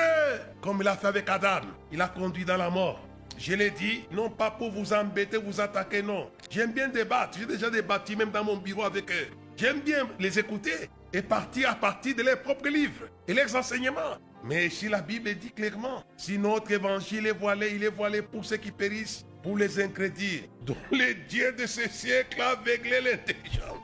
comme 0.62 0.78
il 0.80 0.88
a 0.88 0.96
fait 0.96 1.08
avec 1.08 1.28
Adam. 1.28 1.68
Il 1.92 2.02
a 2.02 2.08
conduit 2.08 2.46
dans 2.46 2.56
la 2.56 2.70
mort. 2.70 3.06
Je 3.38 3.56
l'ai 3.56 3.72
dit, 3.72 4.06
non 4.10 4.30
pas 4.30 4.52
pour 4.52 4.72
vous 4.72 4.94
embêter, 4.94 5.36
vous 5.36 5.60
attaquer, 5.60 6.02
non. 6.02 6.32
J'aime 6.50 6.72
bien 6.72 6.88
débattre. 6.88 7.38
J'ai 7.38 7.46
déjà 7.46 7.70
débattu 7.70 8.16
même 8.16 8.32
dans 8.32 8.46
mon 8.46 8.56
bureau 8.56 8.84
avec 8.84 9.12
eux. 9.12 9.28
J'aime 9.58 9.82
bien 9.82 10.08
les 10.18 10.40
écouter 10.40 10.90
et 11.12 11.22
partir 11.22 11.72
à 11.72 11.76
partir 11.76 12.16
de 12.16 12.24
leurs 12.24 12.42
propres 12.42 12.70
livres 12.70 13.10
et 13.28 13.34
leurs 13.34 13.54
enseignements. 13.54 14.18
Mais 14.46 14.70
si 14.70 14.88
la 14.88 15.02
Bible 15.02 15.36
dit 15.36 15.52
clairement, 15.52 16.04
si 16.16 16.38
notre 16.38 16.72
évangile 16.72 17.28
est 17.28 17.38
voilé, 17.38 17.74
il 17.76 17.84
est 17.84 17.90
voilé 17.90 18.22
pour 18.22 18.46
ceux 18.46 18.58
qui 18.58 18.72
périssent, 18.72 19.26
pour 19.42 19.58
les 19.58 19.80
incrédules, 19.82 20.44
dont 20.62 20.78
les 20.92 21.14
dieux 21.14 21.52
de 21.54 21.66
ce 21.66 21.88
siècle 21.90 22.42
aveuglent 22.42 23.04
l'intelligence. 23.04 23.78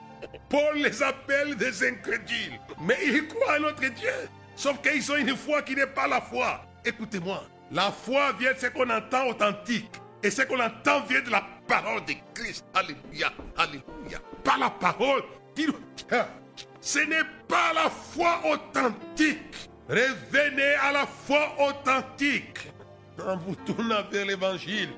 Paul 0.49 0.77
les 0.77 1.01
appelle 1.01 1.55
des 1.55 1.87
incrédules. 1.87 2.59
Mais 2.81 2.97
ils 3.05 3.27
croient 3.27 3.53
à 3.53 3.59
notre 3.59 3.87
Dieu. 3.87 4.13
Sauf 4.55 4.81
qu'ils 4.81 5.11
ont 5.11 5.15
une 5.15 5.35
foi 5.35 5.61
qui 5.61 5.75
n'est 5.75 5.87
pas 5.87 6.07
la 6.07 6.21
foi. 6.21 6.65
Écoutez-moi, 6.85 7.43
la 7.71 7.91
foi 7.91 8.33
vient 8.33 8.53
de 8.53 8.59
ce 8.59 8.67
qu'on 8.67 8.89
entend 8.89 9.27
authentique. 9.27 9.89
Et 10.21 10.29
ce 10.31 10.43
qu'on 10.43 10.59
entend 10.59 11.01
vient 11.01 11.21
de 11.21 11.31
la 11.31 11.43
parole 11.67 12.05
de 12.05 12.13
Christ. 12.33 12.65
Alléluia, 12.73 13.31
alléluia. 13.57 14.19
Pas 14.43 14.57
la 14.57 14.69
parole. 14.69 15.23
Ce 16.79 16.99
n'est 16.99 17.25
pas 17.47 17.73
la 17.73 17.89
foi 17.89 18.41
authentique. 18.45 19.69
Revenez 19.89 20.75
à 20.81 20.91
la 20.91 21.05
foi 21.05 21.55
authentique. 21.59 22.71
En 23.25 23.37
vous 23.37 23.55
tournant 23.55 24.03
vers 24.11 24.25
l'évangile. 24.25 24.89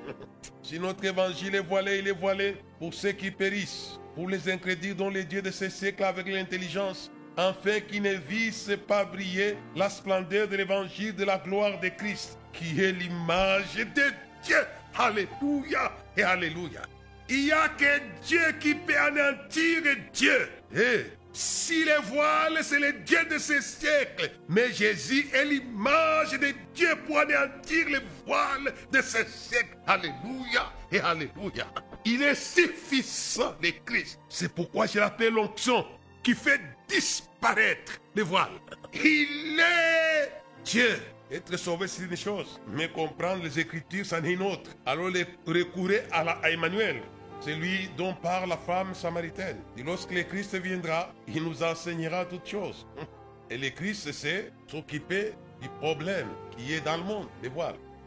Si 0.68 0.80
notre 0.80 1.04
évangile 1.04 1.54
est 1.54 1.60
voilé, 1.60 2.00
il 2.00 2.08
est 2.08 2.20
voilé 2.20 2.56
pour 2.80 2.92
ceux 2.92 3.12
qui 3.12 3.30
périssent, 3.30 4.00
pour 4.16 4.28
les 4.28 4.50
incrédules 4.50 4.96
dont 4.96 5.10
les 5.10 5.22
dieux 5.22 5.40
de 5.40 5.52
ce 5.52 5.68
siècle 5.68 6.02
avec 6.02 6.26
l'intelligence, 6.26 7.08
afin 7.36 7.78
qu'ils 7.78 8.02
ne 8.02 8.14
vissent 8.14 8.72
pas 8.88 9.04
briller 9.04 9.56
la 9.76 9.88
splendeur 9.88 10.48
de 10.48 10.56
l'évangile 10.56 11.14
de 11.14 11.22
la 11.22 11.38
gloire 11.38 11.78
de 11.78 11.88
Christ, 11.90 12.36
qui 12.52 12.82
est 12.82 12.90
l'image 12.90 13.76
de 13.76 14.12
Dieu. 14.42 14.56
Alléluia 14.98 15.92
et 16.16 16.24
Alléluia. 16.24 16.82
Il 17.28 17.44
n'y 17.44 17.52
a 17.52 17.68
que 17.68 18.00
Dieu 18.26 18.52
qui 18.58 18.74
peut 18.74 18.98
anéantir 18.98 19.82
Dieu. 20.12 20.48
Et 20.74 21.04
si 21.36 21.84
les 21.84 21.98
voiles, 22.04 22.58
c'est 22.62 22.78
le 22.78 22.92
Dieu 23.04 23.24
de 23.26 23.36
ce 23.36 23.60
siècle, 23.60 24.30
mais 24.48 24.72
Jésus 24.72 25.28
est 25.34 25.44
l'image 25.44 26.32
de 26.32 26.54
Dieu 26.74 26.96
pour 27.06 27.18
anéantir 27.18 27.88
les 27.90 28.00
voiles 28.26 28.72
de 28.90 29.02
ce 29.02 29.18
siècle. 29.24 29.76
Alléluia 29.86 30.72
et 30.90 31.00
Alléluia. 31.00 31.66
Il 32.06 32.22
est 32.22 32.34
suffisant 32.34 33.54
de 33.62 33.70
Christ. 33.84 34.18
C'est 34.30 34.52
pourquoi 34.54 34.86
je 34.86 34.98
l'appelle 34.98 35.34
l'onction 35.34 35.84
qui 36.22 36.34
fait 36.34 36.60
disparaître 36.88 38.00
les 38.14 38.22
voiles. 38.22 38.58
Il 38.94 39.60
est 39.60 40.32
Dieu. 40.64 40.98
Être 41.30 41.56
sauvé, 41.56 41.88
c'est 41.88 42.04
une 42.04 42.16
chose, 42.16 42.60
mais 42.68 42.88
comprendre 42.88 43.42
les 43.42 43.58
Écritures, 43.58 44.06
c'en 44.06 44.22
est 44.22 44.32
une 44.32 44.42
autre. 44.42 44.70
Alors, 44.86 45.10
recourir 45.44 46.02
à, 46.12 46.22
la, 46.22 46.32
à 46.42 46.50
Emmanuel, 46.50 47.02
c'est 47.40 47.54
lui 47.54 47.88
dont 47.96 48.14
parle 48.14 48.48
la 48.48 48.56
femme 48.56 48.94
samaritaine. 48.94 49.58
Et 49.76 49.82
lorsque 49.82 50.12
le 50.12 50.22
Christ 50.22 50.54
viendra, 50.56 51.12
il 51.28 51.42
nous 51.42 51.62
enseignera 51.62 52.24
toutes 52.24 52.46
choses. 52.46 52.86
Et 53.50 53.58
le 53.58 53.70
Christ 53.70 54.10
sait 54.12 54.52
s'occuper 54.66 55.32
du 55.60 55.68
problème 55.80 56.28
qui 56.56 56.72
est 56.72 56.80
dans 56.80 56.96
le 56.96 57.04
monde. 57.04 57.28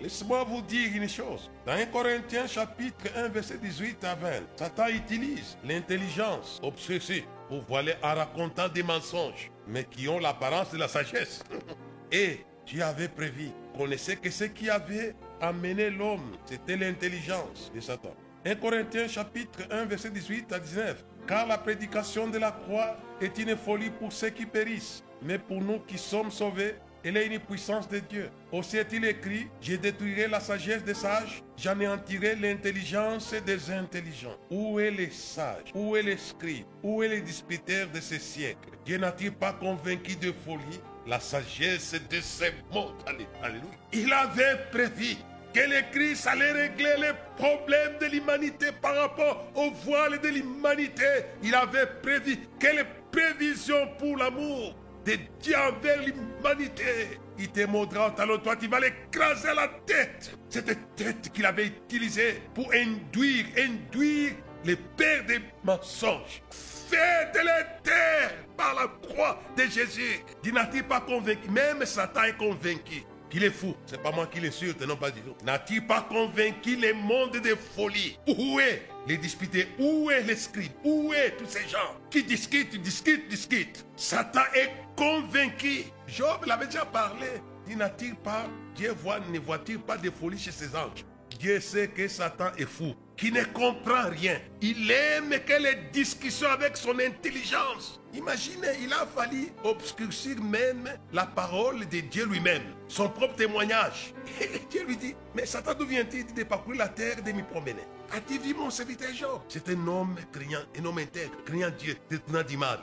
Laissez-moi 0.01 0.43
vous 0.45 0.61
dire 0.61 0.89
une 0.95 1.09
chose. 1.09 1.49
Dans 1.65 1.73
1 1.73 1.87
Corinthiens 1.87 2.47
chapitre 2.47 3.05
1 3.15 3.29
verset 3.29 3.57
18 3.57 4.03
à 4.03 4.15
20, 4.15 4.29
Satan 4.55 4.87
utilise 4.87 5.57
l'intelligence 5.63 6.59
obsessive 6.63 7.25
pour 7.49 7.63
voiler 7.63 7.95
en 8.01 8.15
racontant 8.15 8.69
des 8.69 8.83
mensonges, 8.83 9.51
mais 9.67 9.83
qui 9.83 10.07
ont 10.07 10.19
l'apparence 10.19 10.71
de 10.71 10.77
la 10.77 10.87
sagesse. 10.87 11.43
Et 12.11 12.45
Dieu 12.65 12.81
avait 12.81 13.09
prévu, 13.09 13.49
connaissait 13.77 14.15
que 14.15 14.29
ce 14.29 14.45
qui 14.45 14.69
avait 14.69 15.15
amené 15.41 15.89
l'homme, 15.89 16.31
c'était 16.45 16.77
l'intelligence 16.77 17.71
de 17.73 17.81
Satan. 17.81 18.15
1 18.45 18.55
Corinthiens 18.55 19.07
chapitre 19.07 19.59
1 19.69 19.85
verset 19.85 20.11
18 20.11 20.53
à 20.53 20.59
19. 20.59 21.03
Car 21.27 21.45
la 21.45 21.57
prédication 21.57 22.27
de 22.27 22.37
la 22.37 22.51
croix 22.51 22.95
est 23.19 23.37
une 23.37 23.57
folie 23.57 23.89
pour 23.89 24.13
ceux 24.13 24.29
qui 24.29 24.45
périssent, 24.45 25.03
mais 25.21 25.37
pour 25.37 25.61
nous 25.61 25.79
qui 25.79 25.97
sommes 25.97 26.31
sauvés, 26.31 26.75
elle 27.03 27.17
est 27.17 27.27
une 27.27 27.39
puissance 27.39 27.87
de 27.87 27.99
Dieu. 27.99 28.29
Aussi 28.51 28.77
est-il 28.77 29.03
écrit, 29.05 29.47
je 29.61 29.75
détruirai 29.75 30.27
la 30.27 30.39
sagesse 30.39 30.83
des 30.83 30.93
sages, 30.93 31.43
j'anéantirai 31.57 32.35
l'intelligence 32.35 33.33
des 33.45 33.71
intelligents. 33.71 34.37
Où 34.49 34.79
est 34.79 34.91
les 34.91 35.11
sages 35.11 35.71
Où 35.75 35.95
est 35.97 36.01
les 36.01 36.17
scribes 36.17 36.65
Où 36.81 37.03
est 37.03 37.09
les 37.09 37.21
disputeurs 37.21 37.89
de 37.89 37.99
ce 37.99 38.17
siècle 38.17 38.69
Dieu 38.85 38.97
n'a-t-il 38.97 39.33
pas 39.33 39.53
convaincu 39.53 40.15
de 40.15 40.31
folie 40.31 40.79
la 41.05 41.19
sagesse 41.19 41.95
de 42.09 42.21
ce 42.21 42.45
monde 42.73 42.95
Alléluia. 43.41 43.69
Il 43.91 44.11
avait 44.13 44.59
prévu 44.71 45.15
que 45.53 45.59
le 45.59 45.91
Christ 45.91 46.27
allait 46.27 46.51
régler 46.51 46.95
les 46.97 47.13
problèmes 47.37 47.97
de 47.99 48.05
l'humanité 48.07 48.67
par 48.81 48.95
rapport 48.95 49.51
au 49.55 49.71
voile 49.71 50.19
de 50.19 50.27
l'humanité. 50.27 51.05
Il 51.43 51.55
avait 51.55 51.87
prévu 52.01 52.37
quelle 52.59 52.85
prévision 53.11 53.87
pour 53.97 54.17
l'amour 54.17 54.75
de 55.05 55.13
Dieu 55.41 55.55
envers 55.57 56.01
l'humanité. 56.01 57.19
Il 57.37 57.49
te 57.49 57.65
montrera 57.65 58.07
en 58.07 58.11
talon 58.11 58.37
toi, 58.37 58.55
tu 58.55 58.67
vas 58.67 58.79
l'écraser 58.79 59.53
la 59.55 59.69
tête. 59.85 60.37
Cette 60.49 60.95
tête 60.95 61.31
qu'il 61.33 61.45
avait 61.45 61.67
utilisée 61.67 62.41
pour 62.53 62.71
induire, 62.73 63.45
induire 63.57 64.33
les 64.65 64.75
pères 64.75 65.25
des 65.25 65.39
mensonges. 65.63 66.43
Faites-les 66.51 67.65
taire 67.83 68.31
par 68.57 68.75
la 68.75 68.87
croix 69.07 69.39
de 69.55 69.63
Jésus. 69.63 70.19
Tu 70.43 70.51
n'as-tu 70.51 70.83
pas 70.83 70.99
convaincu? 71.01 71.49
Même 71.49 71.85
Satan 71.85 72.23
est 72.23 72.37
convaincu 72.37 73.03
qu'il 73.29 73.43
est 73.43 73.51
fou. 73.51 73.75
C'est 73.85 74.01
pas 74.01 74.11
moi 74.11 74.27
qui 74.27 74.39
l'ai 74.39 74.51
sûr, 74.51 74.73
non 74.87 74.95
pas 74.95 75.11
du. 75.11 75.21
N'a-t-il 75.43 75.85
pas 75.85 76.01
convaincu 76.01 76.75
le 76.75 76.93
monde 76.93 77.37
de 77.37 77.55
folie? 77.55 78.17
Où 78.27 78.59
est 78.59 78.87
les 79.07 79.17
disputés? 79.17 79.67
Où 79.77 80.09
est 80.09 80.23
les 80.23 80.35
scribes 80.35 80.71
Où 80.83 81.13
est 81.13 81.31
tous 81.37 81.47
ces 81.47 81.67
gens? 81.67 81.95
Qui 82.09 82.23
discutent, 82.23 82.75
discutent, 82.81 83.27
discutent 83.29 83.85
Satan 83.95 84.41
est 84.53 84.71
convaincu. 84.95 85.85
Job 86.07 86.45
l'avait 86.45 86.65
déjà 86.65 86.85
parlé. 86.85 87.27
Il 87.69 87.77
n'a-t-il 87.77 88.15
pas, 88.15 88.47
Dieu 88.75 88.91
voit, 88.91 89.19
ne 89.31 89.39
voit-il 89.39 89.79
pas 89.79 89.97
de 89.97 90.09
folie 90.09 90.39
chez 90.39 90.51
ses 90.51 90.75
anges? 90.75 91.05
Dieu 91.37 91.59
sait 91.59 91.87
que 91.87 92.07
Satan 92.07 92.51
est 92.57 92.65
fou, 92.65 92.95
qui 93.15 93.31
ne 93.31 93.43
comprend 93.43 94.09
rien. 94.09 94.39
Il 94.61 94.89
aime 94.91 95.29
que 95.45 95.61
les 95.61 95.75
discussions 95.93 96.49
avec 96.49 96.75
son 96.75 96.97
intelligence. 96.99 97.98
Imaginez, 98.13 98.67
il 98.81 98.91
a 98.91 99.05
fallu 99.05 99.49
obscurcir 99.63 100.41
même 100.41 100.89
la 101.13 101.25
parole 101.25 101.87
de 101.87 101.99
Dieu 101.99 102.25
lui-même, 102.25 102.63
son 102.87 103.07
propre 103.09 103.35
témoignage. 103.35 104.13
Et 104.41 104.59
Dieu 104.69 104.83
lui 104.85 104.97
dit, 104.97 105.15
mais 105.35 105.45
Satan, 105.45 105.73
d'où 105.73 105.85
vient-il? 105.85 106.33
De 106.33 106.43
parcourir 106.43 106.79
la 106.79 106.89
terre 106.89 107.21
de 107.21 107.31
m'y 107.31 107.43
promener 107.43 107.83
As-tu 108.11 108.39
vu 108.39 108.55
mon 108.55 108.71
serviteur 108.71 109.13
Job? 109.13 109.41
C'est 109.47 109.69
un 109.69 109.87
homme 109.87 110.15
criant, 110.31 110.61
un 110.79 110.85
homme 110.85 110.97
intègre, 110.97 111.35
criant 111.45 111.69
Dieu, 111.77 111.95
détenant 112.09 112.41
du 112.41 112.57
mal. 112.57 112.79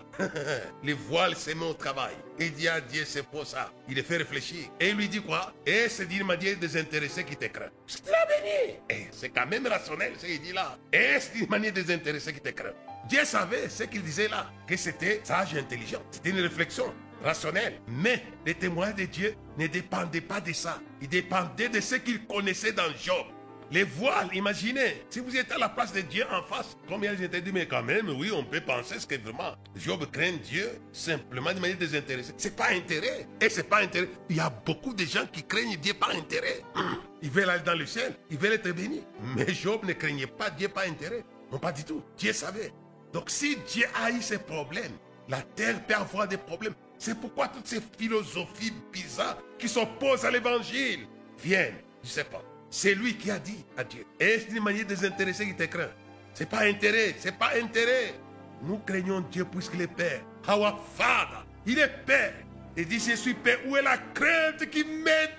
Les 0.84 0.92
voiles, 0.92 1.34
c'est 1.34 1.54
mon 1.54 1.74
travail. 1.74 2.14
Il 2.38 2.52
dit 2.54 2.68
à 2.68 2.80
Dieu, 2.80 3.04
c'est 3.04 3.24
pour 3.24 3.44
ça. 3.44 3.72
Il 3.88 3.96
le 3.96 4.02
fait 4.04 4.18
réfléchir. 4.18 4.68
Et 4.78 4.90
il 4.90 4.96
lui 4.96 5.08
dit 5.08 5.20
quoi 5.20 5.52
Et 5.66 5.88
c'est 5.88 6.06
d'une 6.06 6.24
manière 6.24 6.56
désintéressée 6.56 7.24
qui 7.24 7.36
te 7.36 7.46
craint. 7.46 7.70
C'est 7.88 8.04
très 8.04 8.12
béni. 8.28 8.78
Et 8.88 9.08
c'est 9.10 9.30
quand 9.30 9.46
même 9.46 9.66
rationnel 9.66 10.12
ce 10.16 10.26
qu'il 10.26 10.40
dit 10.40 10.52
là. 10.52 10.78
Et 10.92 11.16
c'est 11.18 11.32
d'une 11.32 11.48
manière 11.48 11.72
désintéressée 11.72 12.32
qui 12.32 12.40
te 12.40 12.50
craint. 12.50 12.74
Dieu 13.08 13.24
savait 13.24 13.68
ce 13.68 13.84
qu'il 13.84 14.02
disait 14.02 14.28
là, 14.28 14.50
que 14.66 14.76
c'était 14.76 15.20
sage 15.22 15.54
et 15.54 15.58
intelligent. 15.58 16.02
C'était 16.10 16.30
une 16.30 16.40
réflexion 16.40 16.92
rationnelle. 17.22 17.80
Mais 17.86 18.22
les 18.44 18.54
témoins 18.54 18.90
de 18.90 19.04
Dieu 19.04 19.34
ne 19.58 19.66
dépendaient 19.66 20.20
pas 20.20 20.40
de 20.40 20.52
ça. 20.52 20.80
Ils 21.00 21.08
dépendaient 21.08 21.68
de 21.68 21.80
ce 21.80 21.96
qu'ils 21.96 22.26
connaissaient 22.26 22.72
dans 22.72 22.92
Job. 23.00 23.26
Les 23.70 23.82
voiles, 23.82 24.28
imaginez, 24.32 25.02
si 25.10 25.18
vous 25.18 25.36
êtes 25.36 25.50
à 25.50 25.58
la 25.58 25.68
place 25.68 25.92
de 25.92 26.00
Dieu 26.00 26.24
en 26.30 26.40
face, 26.42 26.76
combien 26.88 27.12
ils 27.12 27.24
étaient 27.24 27.40
dit, 27.40 27.50
mais 27.52 27.66
quand 27.66 27.82
même, 27.82 28.08
oui, 28.10 28.30
on 28.32 28.44
peut 28.44 28.60
penser 28.60 29.00
ce 29.00 29.06
que 29.06 29.16
vraiment 29.16 29.56
Job 29.74 30.08
craint 30.12 30.36
Dieu 30.42 30.68
simplement 30.92 31.52
de 31.52 31.58
manière 31.58 31.76
désintéressée. 31.76 32.32
C'est 32.36 32.54
pas 32.54 32.70
intérêt. 32.70 33.26
Et 33.40 33.48
c'est 33.48 33.68
pas 33.68 33.82
intérêt. 33.82 34.08
Il 34.30 34.36
y 34.36 34.40
a 34.40 34.50
beaucoup 34.50 34.94
de 34.94 35.04
gens 35.04 35.26
qui 35.32 35.42
craignent 35.42 35.76
Dieu 35.76 35.94
par 35.94 36.10
intérêt. 36.10 36.62
Ils 37.22 37.30
veulent 37.30 37.50
aller 37.50 37.64
dans 37.64 37.74
le 37.74 37.86
ciel, 37.86 38.14
ils 38.30 38.38
veulent 38.38 38.52
être 38.52 38.70
bénis. 38.70 39.02
Mais 39.34 39.52
Job 39.52 39.84
ne 39.84 39.94
craignait 39.94 40.26
pas 40.28 40.50
Dieu 40.50 40.68
par 40.68 40.84
intérêt. 40.84 41.24
Non, 41.50 41.58
pas 41.58 41.72
du 41.72 41.82
tout. 41.82 42.04
Dieu 42.16 42.32
savait. 42.32 42.72
Donc 43.16 43.30
si 43.30 43.56
Dieu 43.72 43.86
a 43.94 44.10
eu 44.10 44.20
ses 44.20 44.36
problèmes, 44.36 44.92
la 45.26 45.40
terre 45.40 45.82
peut 45.86 45.94
avoir 45.94 46.28
des 46.28 46.36
problèmes. 46.36 46.74
C'est 46.98 47.18
pourquoi 47.18 47.48
toutes 47.48 47.66
ces 47.66 47.80
philosophies 47.98 48.74
bizarres 48.92 49.38
qui 49.58 49.70
s'opposent 49.70 50.26
à 50.26 50.30
l'évangile 50.30 51.06
viennent. 51.42 51.78
Je 52.04 52.10
sais 52.10 52.24
pas. 52.24 52.42
C'est 52.68 52.94
lui 52.94 53.16
qui 53.16 53.30
a 53.30 53.38
dit 53.38 53.64
à 53.74 53.84
Dieu. 53.84 54.04
Et 54.20 54.38
c'est 54.40 54.54
une 54.54 54.62
manière 54.62 54.84
désintéressée 54.84 55.46
qui 55.46 55.56
te 55.56 55.62
craint. 55.62 55.88
C'est 56.34 56.46
pas 56.46 56.64
intérêt, 56.64 57.14
c'est 57.18 57.38
pas 57.38 57.52
intérêt. 57.56 58.12
Nous 58.62 58.80
craignons 58.80 59.22
Dieu 59.32 59.46
puisqu'il 59.46 59.80
est 59.80 59.86
Père. 59.86 60.20
Our 60.46 60.78
Father, 60.94 61.46
il 61.64 61.78
est 61.78 62.04
Père. 62.04 62.34
Et 62.76 62.84
dit, 62.84 62.98
je 62.98 63.16
suis 63.16 63.32
Père. 63.32 63.60
Où 63.66 63.78
est 63.78 63.82
la 63.82 63.96
crainte 63.96 64.68
qui 64.68 64.84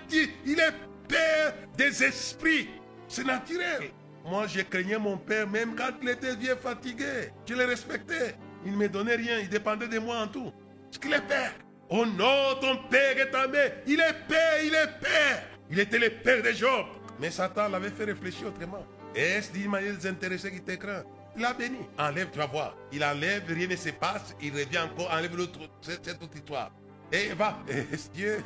dit 0.08 0.30
Il 0.44 0.58
est 0.58 0.74
Père 1.06 1.54
des 1.76 2.02
esprits. 2.02 2.70
C'est 3.06 3.24
naturel. 3.24 3.92
Moi, 4.28 4.46
je 4.46 4.60
craignais 4.60 4.98
mon 4.98 5.16
père 5.16 5.48
même 5.48 5.74
quand 5.74 5.90
il 6.02 6.08
était 6.10 6.36
vieux 6.36 6.56
fatigué. 6.56 7.32
Je 7.46 7.54
le 7.54 7.64
respectais. 7.64 8.34
Il 8.64 8.72
ne 8.72 8.76
me 8.76 8.88
donnait 8.88 9.16
rien. 9.16 9.38
Il 9.38 9.48
dépendait 9.48 9.88
de 9.88 9.98
moi 9.98 10.18
en 10.18 10.28
tout. 10.28 10.52
Parce 10.84 10.98
qu'il 10.98 11.12
est 11.14 11.26
père. 11.26 11.54
Oh 11.88 12.04
non, 12.04 12.54
ton 12.60 12.76
père 12.90 13.18
est 13.18 13.48
mer. 13.48 13.72
Il 13.86 14.00
est 14.00 14.26
père, 14.28 14.62
il 14.62 14.74
est 14.74 15.00
père. 15.00 15.42
Il 15.70 15.78
était 15.78 15.98
le 15.98 16.10
père 16.10 16.42
de 16.42 16.50
Job. 16.50 16.86
Mais 17.18 17.30
Satan 17.30 17.68
l'avait 17.68 17.90
fait 17.90 18.04
réfléchir 18.04 18.48
autrement. 18.48 18.84
Est-ce 19.14 19.50
d'une 19.50 19.70
manière 19.70 19.94
désintéressée 19.94 20.52
qui 20.52 20.60
t'écran 20.60 21.02
Il 21.34 21.44
a 21.46 21.54
béni. 21.54 21.78
Enlève, 21.98 22.28
tu 22.30 22.38
vas 22.38 22.46
voir. 22.46 22.76
Il 22.92 23.02
enlève, 23.02 23.44
rien 23.48 23.66
ne 23.66 23.76
se 23.76 23.88
passe. 23.90 24.36
Il 24.42 24.52
revient 24.52 24.80
encore, 24.80 25.10
enlève 25.10 25.34
l'autre, 25.34 25.60
cette, 25.80 26.22
autre 26.22 26.36
histoire. 26.36 26.70
Et 27.10 27.28
va. 27.28 27.58
Dieu, 28.12 28.44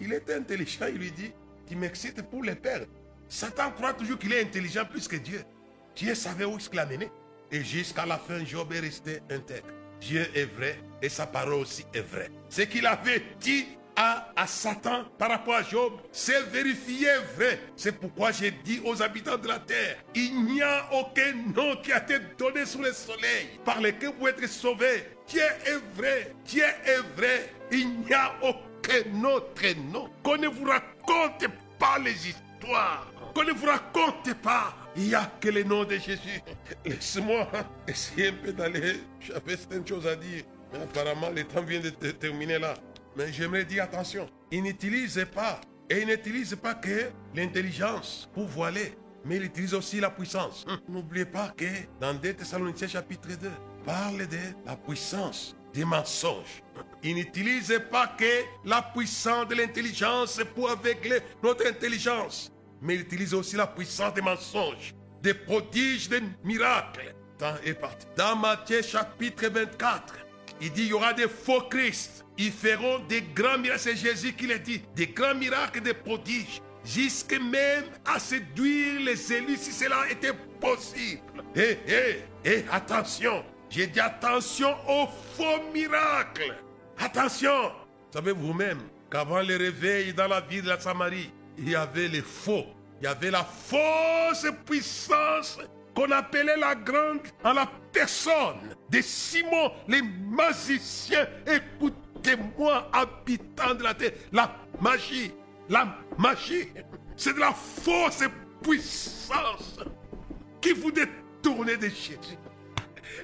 il 0.00 0.12
était 0.12 0.34
intelligent? 0.34 0.86
Il 0.88 0.98
lui 0.98 1.12
dit, 1.12 1.32
tu 1.68 1.76
m'excites 1.76 2.20
pour 2.22 2.42
les 2.42 2.56
pères. 2.56 2.86
Satan 3.28 3.70
croit 3.72 3.92
toujours 3.92 4.18
qu'il 4.18 4.32
est 4.32 4.42
intelligent 4.42 4.84
plus 4.84 5.06
que 5.06 5.16
Dieu. 5.16 5.42
Dieu 5.94 6.14
savait 6.14 6.44
où 6.44 6.56
qu'il 6.56 6.78
a 6.78 6.86
mené. 6.86 7.10
Et 7.50 7.62
jusqu'à 7.62 8.06
la 8.06 8.18
fin, 8.18 8.44
Job 8.44 8.72
est 8.72 8.80
resté 8.80 9.20
intègre. 9.30 9.66
Dieu 10.00 10.26
est 10.34 10.44
vrai 10.44 10.78
et 11.02 11.08
sa 11.08 11.26
parole 11.26 11.54
aussi 11.54 11.84
est 11.92 12.00
vraie. 12.00 12.30
Ce 12.48 12.62
qu'il 12.62 12.86
avait 12.86 13.22
dit 13.40 13.66
à, 13.96 14.28
à, 14.36 14.46
Satan 14.46 15.04
par 15.18 15.30
rapport 15.30 15.54
à 15.56 15.62
Job, 15.62 15.94
c'est 16.12 16.42
vérifié 16.50 17.08
vrai. 17.36 17.58
C'est 17.76 17.92
pourquoi 17.92 18.30
j'ai 18.30 18.52
dit 18.52 18.80
aux 18.84 19.02
habitants 19.02 19.38
de 19.38 19.48
la 19.48 19.58
terre, 19.58 19.96
il 20.14 20.44
n'y 20.44 20.62
a 20.62 20.88
aucun 20.92 21.32
nom 21.54 21.76
qui 21.82 21.92
a 21.92 22.02
été 22.02 22.18
donné 22.38 22.64
sous 22.64 22.82
le 22.82 22.92
soleil 22.92 23.48
par 23.64 23.80
lequel 23.80 24.12
vous 24.18 24.28
êtes 24.28 24.46
sauvés. 24.46 25.04
Dieu 25.26 25.42
est 25.42 25.96
vrai, 25.96 26.32
Dieu 26.44 26.64
est 26.64 27.16
vrai. 27.16 27.52
Il 27.72 28.00
n'y 28.00 28.14
a 28.14 28.34
aucun 28.42 29.24
autre 29.24 29.90
nom 29.90 30.08
qu'on 30.22 30.36
ne 30.38 30.48
vous 30.48 30.64
raconte 30.64 31.46
pas 31.78 31.98
les 31.98 32.28
histoires 32.28 33.06
qu'on 33.38 33.44
ne 33.44 33.52
vous 33.52 33.66
raconte 33.66 34.34
pas. 34.42 34.74
Il 34.96 35.04
n'y 35.04 35.14
a 35.14 35.30
que 35.40 35.48
le 35.48 35.62
nom 35.62 35.84
de 35.84 35.96
Jésus. 35.96 36.42
Laisse-moi 36.84 37.46
essayer 37.86 38.28
un 38.28 38.32
peu 38.32 38.52
d'aller. 38.52 39.00
J'avais 39.20 39.56
certaines 39.56 39.86
choses 39.86 40.06
à 40.08 40.16
dire. 40.16 40.42
Mais 40.72 40.80
apparemment, 40.80 41.30
le 41.30 41.44
temps 41.44 41.62
vient 41.62 41.78
de 41.80 41.90
terminer 42.10 42.58
là. 42.58 42.74
Mais 43.16 43.32
j'aimerais 43.32 43.64
dire 43.64 43.84
attention. 43.84 44.28
Il 44.50 44.64
n'utilise 44.64 45.24
pas, 45.32 45.60
et 45.88 46.00
il 46.00 46.08
n'utilise 46.08 46.56
pas 46.56 46.74
que 46.74 47.10
l'intelligence 47.34 48.28
pour 48.34 48.46
voiler, 48.46 48.94
mais 49.24 49.36
il 49.36 49.44
utilise 49.44 49.74
aussi 49.74 50.00
la 50.00 50.10
puissance. 50.10 50.64
Hum. 50.68 50.78
N'oubliez 50.88 51.24
pas 51.24 51.52
que 51.56 51.64
dans 52.00 52.14
2 52.14 52.34
Thessaloniciens 52.34 52.88
chapitre 52.88 53.28
2, 53.28 53.50
parle 53.84 54.26
de 54.26 54.38
la 54.66 54.76
puissance 54.76 55.54
des 55.72 55.84
mensonges. 55.84 56.62
Il 57.02 57.14
n'utilise 57.14 57.80
pas 57.90 58.08
que 58.18 58.44
la 58.64 58.82
puissance 58.82 59.46
de 59.48 59.54
l'intelligence 59.54 60.40
pour 60.54 60.70
aveugler 60.70 61.20
notre 61.42 61.66
intelligence 61.66 62.50
mais 62.80 62.94
il 62.94 63.00
utilise 63.02 63.34
aussi 63.34 63.56
la 63.56 63.66
puissance 63.66 64.14
des 64.14 64.20
mensonges, 64.20 64.94
des 65.22 65.34
prodiges, 65.34 66.08
des 66.08 66.22
miracles. 66.44 67.14
Dans, 67.38 67.54
dans 68.16 68.36
Matthieu 68.36 68.82
chapitre 68.82 69.46
24, 69.46 70.14
il 70.60 70.72
dit 70.72 70.82
il 70.82 70.88
y 70.88 70.92
aura 70.92 71.12
des 71.12 71.28
faux 71.28 71.62
Christ. 71.62 72.24
Ils 72.36 72.52
feront 72.52 73.00
des 73.08 73.22
grands 73.34 73.58
miracles. 73.58 73.80
C'est 73.80 73.96
Jésus 73.96 74.32
qui 74.32 74.46
l'a 74.46 74.58
dit. 74.58 74.82
Des 74.94 75.08
grands 75.08 75.34
miracles, 75.34 75.80
des 75.80 75.94
prodiges. 75.94 76.60
Jusque 76.84 77.38
même 77.38 77.84
à 78.04 78.18
séduire 78.18 79.00
les 79.00 79.32
élus 79.32 79.56
si 79.56 79.72
cela 79.72 80.08
était 80.10 80.32
possible. 80.60 81.20
Hé, 81.54 81.78
hé, 81.86 82.24
hé, 82.44 82.64
attention. 82.72 83.44
J'ai 83.68 83.86
dit 83.86 84.00
attention 84.00 84.74
aux 84.88 85.06
faux 85.36 85.62
miracles. 85.72 86.56
Attention. 86.98 87.72
Savez 88.12 88.32
vous-même 88.32 88.80
qu'avant 89.10 89.42
le 89.42 89.56
réveil 89.56 90.14
dans 90.14 90.28
la 90.28 90.40
ville 90.40 90.62
de 90.62 90.68
la 90.68 90.80
Samarie, 90.80 91.30
il 91.58 91.70
y 91.70 91.76
avait 91.76 92.08
les 92.08 92.22
faux. 92.22 92.64
Il 93.00 93.04
y 93.04 93.06
avait 93.06 93.30
la 93.30 93.44
fausse 93.44 94.46
puissance 94.66 95.58
qu'on 95.94 96.10
appelait 96.10 96.56
la 96.56 96.74
grande 96.74 97.20
en 97.44 97.52
la 97.52 97.68
personne 97.92 98.74
de 98.90 99.00
Simon, 99.00 99.72
les 99.86 100.02
magiciens. 100.02 101.26
Écoutez-moi, 101.46 102.90
habitants 102.92 103.74
de 103.74 103.82
la 103.82 103.94
terre, 103.94 104.12
la 104.32 104.54
magie, 104.80 105.32
la 105.68 105.96
magie, 106.16 106.68
c'est 107.16 107.34
de 107.34 107.40
la 107.40 107.52
fausse 107.52 108.24
puissance 108.62 109.78
qui 110.60 110.72
vous 110.72 110.90
détournait 110.90 111.76
de 111.76 111.88
Jésus. 111.88 112.38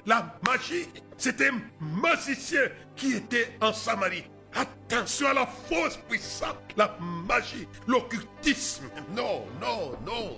La 0.05 0.37
magie, 0.45 0.87
c'était 1.17 1.49
un 1.49 1.61
magicien 1.79 2.63
qui 2.95 3.13
était 3.13 3.57
en 3.61 3.73
Samarie. 3.73 4.25
Attention 4.55 5.27
à 5.27 5.33
la 5.33 5.45
fausse 5.45 5.97
puissance, 6.09 6.55
la 6.77 6.97
magie, 7.27 7.67
l'occultisme. 7.87 8.85
Non, 9.13 9.45
non, 9.59 9.97
non. 10.05 10.37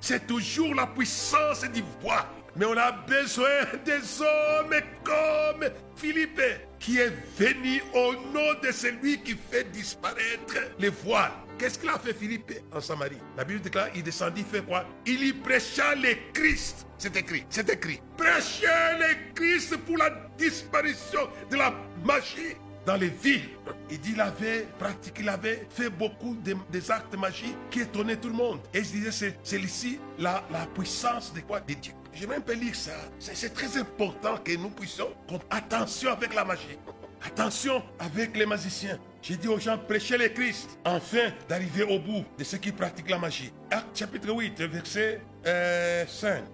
C'est 0.00 0.26
toujours 0.26 0.74
la 0.74 0.86
puissance 0.86 1.62
du 1.70 1.82
voile. 2.00 2.24
Mais 2.56 2.66
on 2.66 2.76
a 2.76 2.92
besoin 2.92 3.64
des 3.84 4.20
hommes 4.20 4.74
comme 5.04 5.70
Philippe, 5.96 6.42
qui 6.78 6.98
est 6.98 7.12
venu 7.38 7.82
au 7.94 8.14
nom 8.32 8.60
de 8.62 8.70
celui 8.70 9.22
qui 9.22 9.34
fait 9.50 9.64
disparaître 9.70 10.56
les 10.78 10.90
voiles. 10.90 11.32
Qu'est-ce 11.58 11.78
qu'il 11.78 11.88
a 11.88 11.98
fait 11.98 12.12
Philippe 12.12 12.52
en 12.72 12.80
Samarie? 12.80 13.18
La 13.36 13.44
Bible 13.44 13.60
déclare, 13.60 13.88
il 13.94 14.02
descendit, 14.02 14.42
fait 14.42 14.62
quoi? 14.62 14.84
Il 15.06 15.24
y 15.24 15.32
prêcha 15.32 15.94
le 15.94 16.14
Christ. 16.32 16.86
C'est 16.98 17.16
écrit, 17.16 17.44
c'est 17.48 17.68
écrit. 17.70 18.00
Prêcher 18.16 18.66
le 18.98 19.32
Christ 19.34 19.76
pour 19.78 19.96
la 19.96 20.10
disparition 20.36 21.28
de 21.50 21.56
la 21.56 21.72
magie 22.04 22.56
dans 22.86 22.96
les 22.96 23.08
villes. 23.08 23.48
Il 23.90 24.00
dit 24.00 24.12
qu'il 24.12 24.20
avait 24.20 24.66
pratiqué, 24.78 25.22
il 25.22 25.28
avait 25.28 25.66
fait 25.70 25.90
beaucoup 25.90 26.34
de, 26.36 26.56
des 26.70 26.90
actes 26.90 27.16
magiques 27.16 27.56
qui 27.70 27.80
étonnaient 27.80 28.16
tout 28.16 28.28
le 28.28 28.34
monde. 28.34 28.60
Et 28.74 28.78
il 28.78 28.84
disait, 28.84 29.36
c'est 29.42 29.60
ici 29.60 29.98
la, 30.18 30.42
la 30.50 30.66
puissance 30.66 31.32
de 31.32 31.40
quoi? 31.40 31.60
De 31.60 31.74
Dieu. 31.74 31.92
J'ai 32.14 32.26
même 32.26 32.42
pas 32.42 32.54
lire 32.54 32.74
ça. 32.74 32.92
C'est 33.18 33.54
très 33.54 33.78
important 33.78 34.36
que 34.36 34.56
nous 34.56 34.70
puissions 34.70 35.08
attention 35.50 36.12
avec 36.12 36.34
la 36.34 36.44
magie. 36.44 36.78
Attention 37.24 37.82
avec 37.98 38.36
les 38.36 38.46
magiciens. 38.46 38.98
J'ai 39.22 39.36
dit 39.36 39.46
aux 39.46 39.58
gens, 39.58 39.78
prêchez 39.78 40.18
le 40.18 40.28
Christ, 40.28 40.78
afin 40.84 41.30
d'arriver 41.48 41.84
au 41.84 42.00
bout 42.00 42.24
de 42.36 42.42
ceux 42.42 42.58
qui 42.58 42.72
pratiquent 42.72 43.10
la 43.10 43.18
magie. 43.18 43.52
Acte 43.70 43.96
chapitre 43.96 44.30
8, 44.34 44.60
verset 44.62 45.20
5. 45.44 45.46
Euh, 45.46 46.04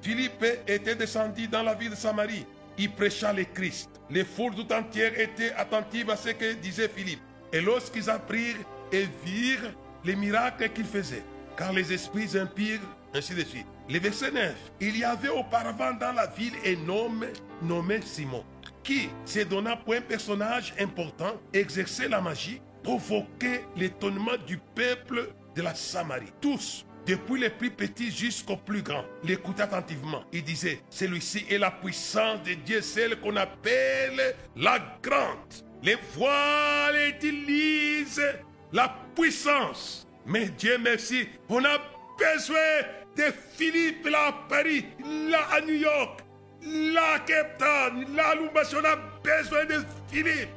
Philippe 0.03 0.45
était 0.67 0.95
descendu 0.95 1.49
dans 1.49 1.63
la 1.63 1.75
ville 1.75 1.91
de 1.91 1.97
Samarie 1.97 2.47
il 2.79 2.91
prêcha 2.93 3.33
le 3.33 3.45
Christ. 3.45 3.91
Les 4.11 4.25
foules 4.25 4.55
tout 4.55 4.73
entières 4.73 5.19
étaient 5.19 5.53
attentives 5.53 6.11
à 6.11 6.17
ce 6.17 6.31
que 6.31 6.55
disait 6.55 6.89
Philippe. 6.89 7.21
Et 7.53 7.61
lorsqu'ils 7.61 8.09
apprirent 8.09 8.57
et 8.93 9.07
virent 9.25 9.73
les 10.05 10.17
miracles 10.17 10.69
qu'il 10.71 10.85
faisait, 10.85 11.25
car 11.57 11.73
les 11.73 11.93
esprits 11.93 12.39
impires, 12.39 12.81
ainsi 13.15 13.35
de 13.35 13.43
suite. 13.43 13.67
Le 13.89 13.99
verset 13.99 14.31
9. 14.31 14.55
Il 14.81 14.99
y 14.99 15.05
avait 15.05 15.29
auparavant 15.29 15.93
dans 15.95 16.13
la 16.13 16.27
ville 16.27 16.53
un 16.65 16.89
homme 16.89 17.27
nommé 17.63 18.01
Simon, 18.03 18.45
qui, 18.83 19.09
se 19.25 19.41
donnant 19.41 19.77
pour 19.77 19.95
un 19.95 20.01
personnage 20.01 20.75
important, 20.79 21.35
exerçait 21.53 22.09
la 22.09 22.21
magie, 22.21 22.61
provoquait 22.83 23.65
l'étonnement 23.77 24.37
du 24.47 24.59
peuple 24.59 25.31
de 25.55 25.63
la 25.63 25.75
Samarie. 25.75 26.33
Tous 26.41 26.87
depuis 27.09 27.41
les 27.41 27.49
plus 27.49 27.71
petits 27.71 28.11
jusqu'aux 28.11 28.59
plus 28.59 28.83
grands. 28.83 29.05
L'écoute 29.25 29.61
attentivement. 29.61 30.23
Il 30.31 30.45
disait, 30.45 30.83
celui-ci 30.91 31.47
est 31.49 31.57
la 31.57 31.71
puissance 31.71 32.43
de 32.43 32.53
Dieu, 32.53 32.83
celle 32.83 33.19
qu'on 33.19 33.35
appelle 33.37 34.37
la 34.55 34.79
grande. 35.03 35.55
Les 35.83 35.97
voiles 36.15 37.09
utilisent 37.09 38.23
la 38.73 38.95
puissance. 39.17 40.07
Mais 40.27 40.51
Dieu 40.51 40.77
merci, 40.79 41.27
on 41.49 41.65
a 41.65 41.79
besoin 42.19 42.83
de 43.17 43.33
Philippe 43.57 44.07
là 44.07 44.27
à 44.27 44.33
Paris, 44.47 44.85
là 45.31 45.47
à 45.51 45.63
New 45.63 45.77
York, 45.77 46.21
là 46.63 47.15
à 47.15 47.19
Cape 47.21 47.59
là 47.59 48.29
à 48.29 48.35
Lubumbashi. 48.35 48.77
On 48.77 48.85
a 48.85 48.97
besoin 49.25 49.65
de 49.65 49.83
Philippe 50.11 50.51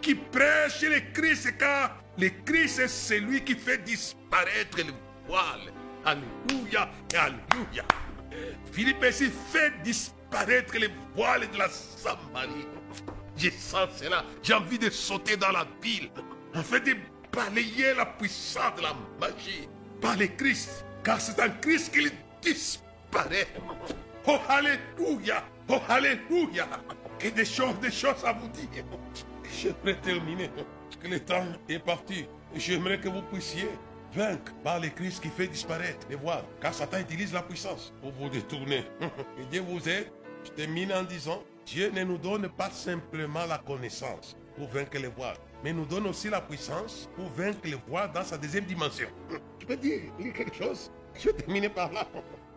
qui 0.00 0.14
prêche 0.14 0.80
le 0.80 1.00
Christ 1.12 1.58
car 1.58 2.02
le 2.16 2.30
Christ 2.46 2.78
est 2.78 2.88
celui 2.88 3.44
qui 3.44 3.54
fait 3.54 3.84
disparaître 3.84 4.78
le 4.78 4.94
voile 5.26 5.79
Alléluia 6.04 6.90
Alléluia. 7.14 7.84
Philippe 8.72 9.02
ainsi 9.02 9.30
fait 9.52 9.72
disparaître 9.82 10.76
les 10.78 10.90
voiles 11.14 11.50
de 11.50 11.58
la 11.58 11.68
Samarie. 11.68 12.66
Je 13.36 13.50
sens 13.50 13.88
cela. 13.96 14.24
J'ai 14.42 14.54
envie 14.54 14.78
de 14.78 14.90
sauter 14.90 15.36
dans 15.36 15.50
la 15.50 15.66
ville. 15.82 16.10
En 16.54 16.62
fait, 16.62 16.80
de 16.80 16.96
balayer 17.32 17.94
la 17.94 18.06
puissance 18.06 18.76
de 18.76 18.82
la 18.82 18.94
magie 19.20 19.68
par 20.00 20.16
le 20.16 20.26
Christ. 20.26 20.84
Car 21.04 21.20
c'est 21.20 21.40
en 21.40 21.50
Christ 21.60 21.92
qu'il 21.92 22.10
disparaît. 22.42 23.48
Oh, 24.26 24.38
Alléluia. 24.48 25.44
Oh, 25.68 25.80
Alléluia. 25.88 26.68
Et 27.20 27.30
des 27.30 27.44
choses, 27.44 27.78
des 27.80 27.90
choses 27.90 28.24
à 28.24 28.32
vous 28.32 28.48
dire. 28.48 28.84
J'aimerais 29.58 30.00
terminer. 30.00 30.50
Que 31.02 31.08
le 31.08 31.20
temps 31.20 31.46
est 31.68 31.78
parti. 31.78 32.26
J'aimerais 32.54 33.00
que 33.00 33.08
vous 33.08 33.22
puissiez 33.22 33.70
vaincre 34.12 34.52
par 34.64 34.80
le 34.80 34.88
Christ 34.88 35.22
qui 35.22 35.28
fait 35.28 35.46
disparaître 35.46 36.06
les 36.08 36.16
voiles. 36.16 36.44
Car 36.60 36.74
Satan 36.74 36.98
utilise 36.98 37.32
la 37.32 37.42
puissance 37.42 37.92
pour 38.00 38.12
vous 38.12 38.28
détourner. 38.28 38.84
Et 39.38 39.44
Dieu 39.50 39.62
vous 39.62 39.88
aide. 39.88 40.10
Je 40.44 40.50
termine 40.50 40.92
en 40.92 41.02
disant, 41.02 41.42
Dieu 41.66 41.90
ne 41.90 42.02
nous 42.02 42.18
donne 42.18 42.48
pas 42.48 42.70
simplement 42.70 43.46
la 43.46 43.58
connaissance 43.58 44.36
pour 44.56 44.68
vaincre 44.68 44.98
les 44.98 45.08
voiles, 45.08 45.36
mais 45.62 45.72
nous 45.72 45.84
donne 45.84 46.06
aussi 46.06 46.28
la 46.28 46.40
puissance 46.40 47.08
pour 47.14 47.28
vaincre 47.30 47.60
les 47.64 47.78
voiles 47.88 48.10
dans 48.12 48.24
sa 48.24 48.38
deuxième 48.38 48.64
dimension. 48.64 49.08
Tu 49.58 49.66
peux 49.66 49.76
dire, 49.76 50.00
quelque 50.34 50.54
chose? 50.54 50.90
Je 51.14 51.28
vais 51.28 51.34
terminer 51.34 51.68
par 51.68 51.92
là. 51.92 52.06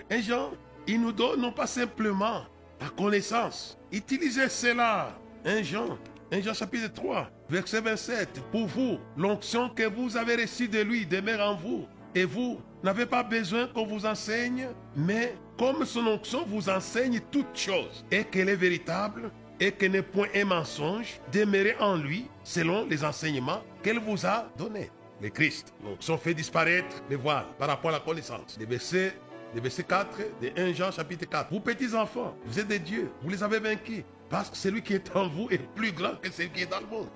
Un 0.10 0.22
Jean, 0.22 0.52
il 0.88 1.02
nous 1.02 1.12
donne 1.12 1.42
non 1.42 1.52
pas 1.52 1.68
simplement 1.68 2.46
la 2.80 2.90
connaissance. 2.90 3.78
Utilisez 3.92 4.50
cela. 4.50 5.18
Un 5.46 5.62
Jean, 5.62 5.98
un 6.34 6.42
Jean 6.42 6.56
chapitre 6.56 6.92
3, 6.92 7.30
verset 7.48 7.82
27. 7.82 8.42
Pour 8.52 8.66
vous, 8.66 8.98
l'onction 9.16 9.70
que 9.70 9.84
vous 9.84 10.18
avez 10.18 10.36
reçue 10.36 10.68
de 10.68 10.80
lui 10.80 11.06
demeure 11.06 11.48
en 11.48 11.56
vous. 11.56 11.86
Et 12.16 12.26
vous 12.26 12.60
n'avez 12.84 13.06
pas 13.06 13.22
besoin 13.22 13.68
qu'on 13.68 13.86
vous 13.86 14.08
enseigne, 14.08 14.68
mais 14.96 15.36
comme 15.60 15.86
son 15.86 16.08
onction 16.08 16.44
vous 16.48 16.70
enseigne 16.70 17.22
toutes 17.32 17.56
choses, 17.56 18.04
et 18.10 18.24
qu'elle 18.24 18.50
est 18.50 18.56
véritable, 18.56 19.32
et 19.60 19.72
qu'elle 19.72 19.92
n'est 19.92 20.02
point 20.02 20.28
un 20.36 20.46
mensonge, 20.46 21.20
demeurez 21.32 21.76
en 21.80 21.98
lui 21.98 22.26
selon 22.44 22.88
les 22.88 23.04
enseignements 23.04 23.62
qu'elle 23.84 24.00
vous 24.00 24.26
a 24.26 24.50
donnés. 24.58 24.90
Le 25.22 25.30
Christ, 25.30 25.72
l'onction 25.84 26.18
fait 26.18 26.34
disparaître 26.34 27.04
les 27.12 27.16
voiles 27.16 27.46
par 27.60 27.68
rapport 27.68 27.92
à 27.92 27.94
la 27.94 28.00
connaissance. 28.00 28.58
Les 28.60 28.66
versets 28.66 29.14
le 29.54 29.62
verset 29.62 29.84
4 29.84 30.18
de 30.42 30.52
1 30.58 30.74
Jean 30.74 30.92
chapitre 30.92 31.30
4. 31.30 31.52
Vous 31.52 31.60
petits 31.60 31.94
enfants, 31.94 32.36
vous 32.46 32.60
êtes 32.60 32.68
des 32.68 32.80
dieux, 32.80 33.12
vous 33.22 33.30
les 33.30 33.44
avez 33.44 33.60
vaincus. 33.60 34.04
Parce 34.34 34.50
que 34.50 34.58
celui 34.58 34.82
qui 34.82 34.96
est 34.96 35.16
en 35.16 35.28
vous 35.28 35.48
est 35.52 35.60
plus 35.76 35.92
grand 35.92 36.16
que 36.16 36.32
celui 36.32 36.50
qui 36.50 36.62
est 36.64 36.66
dans 36.66 36.80
le 36.80 36.88
monde. 36.88 37.08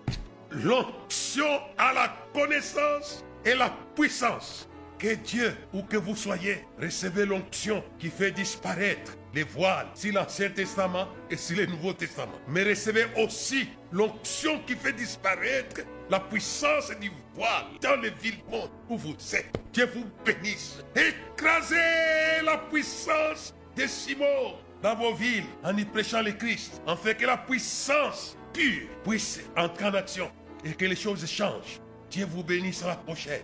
L'onction 0.51 1.47
à 1.75 1.91
la 1.91 2.15
connaissance 2.31 3.25
et 3.43 3.55
la 3.55 3.75
puissance. 3.95 4.69
Que 4.99 5.15
Dieu 5.15 5.51
ou 5.73 5.81
que 5.81 5.97
vous 5.97 6.15
soyez, 6.15 6.63
recevez 6.79 7.25
l'onction 7.25 7.83
qui 7.97 8.09
fait 8.09 8.29
disparaître 8.29 9.17
les 9.33 9.41
voiles 9.41 9.87
sur 9.95 10.13
l'Ancien 10.13 10.51
Testament 10.51 11.07
et 11.31 11.37
sur 11.37 11.57
le 11.57 11.65
Nouveau 11.65 11.91
Testament. 11.93 12.37
Mais 12.47 12.63
recevez 12.63 13.07
aussi 13.17 13.67
l'onction 13.91 14.59
qui 14.67 14.75
fait 14.75 14.93
disparaître 14.93 15.81
la 16.11 16.19
puissance 16.19 16.91
du 17.01 17.11
voile 17.33 17.65
dans 17.81 17.99
le 17.99 18.11
vil 18.21 18.37
monde 18.51 18.69
où 18.89 18.95
vous 18.95 19.15
êtes. 19.33 19.49
Dieu 19.73 19.89
vous 19.91 20.05
bénisse. 20.23 20.83
Écrasez 20.95 22.43
la 22.45 22.59
puissance 22.69 23.55
des 23.75 23.87
Simon 23.87 24.53
dans 24.81 24.95
vos 24.95 25.13
villes 25.13 25.45
en 25.63 25.75
y 25.75 25.85
prêchant 25.85 26.21
le 26.21 26.33
Christ, 26.33 26.81
en 26.85 26.95
fait 26.95 27.15
que 27.15 27.25
la 27.25 27.37
puissance 27.37 28.37
pure 28.53 28.87
puisse 29.03 29.41
entrer 29.55 29.85
en 29.85 29.93
action 29.93 30.31
et 30.63 30.73
que 30.73 30.85
les 30.85 30.95
choses 30.95 31.25
changent. 31.25 31.79
Dieu 32.09 32.25
vous 32.25 32.43
bénisse 32.43 32.83
à 32.83 32.87
la 32.87 32.95
prochaine. 32.95 33.43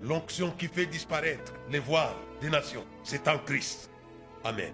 L'onction 0.00 0.50
qui 0.52 0.66
fait 0.66 0.86
disparaître 0.86 1.52
les 1.70 1.78
voiles 1.78 2.14
des 2.40 2.50
nations, 2.50 2.84
c'est 3.04 3.28
en 3.28 3.38
Christ. 3.38 3.90
Amen. 4.44 4.72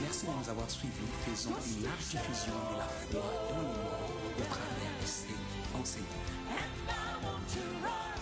Merci 0.00 0.26
de 0.26 0.30
nous 0.30 0.50
avoir 0.50 0.70
suivis. 0.70 0.92
Faisons 1.26 1.50
une 1.50 1.84
large 1.84 1.98
diffusion 1.98 2.52
de 2.72 2.78
la 2.78 2.84
foi 2.84 3.20
dans 3.50 3.56
le 3.56 3.62
monde 3.62 4.07
au 4.38 4.44
travers 4.44 4.94
de. 5.02 6.04
And 6.50 6.88
I 6.88 7.24
want 7.24 7.48
to 7.54 7.60
run 7.82 8.20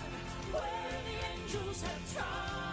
where 0.52 1.00
the 1.04 1.16
angels 1.32 1.82
have 1.82 2.14
trod. 2.14 2.65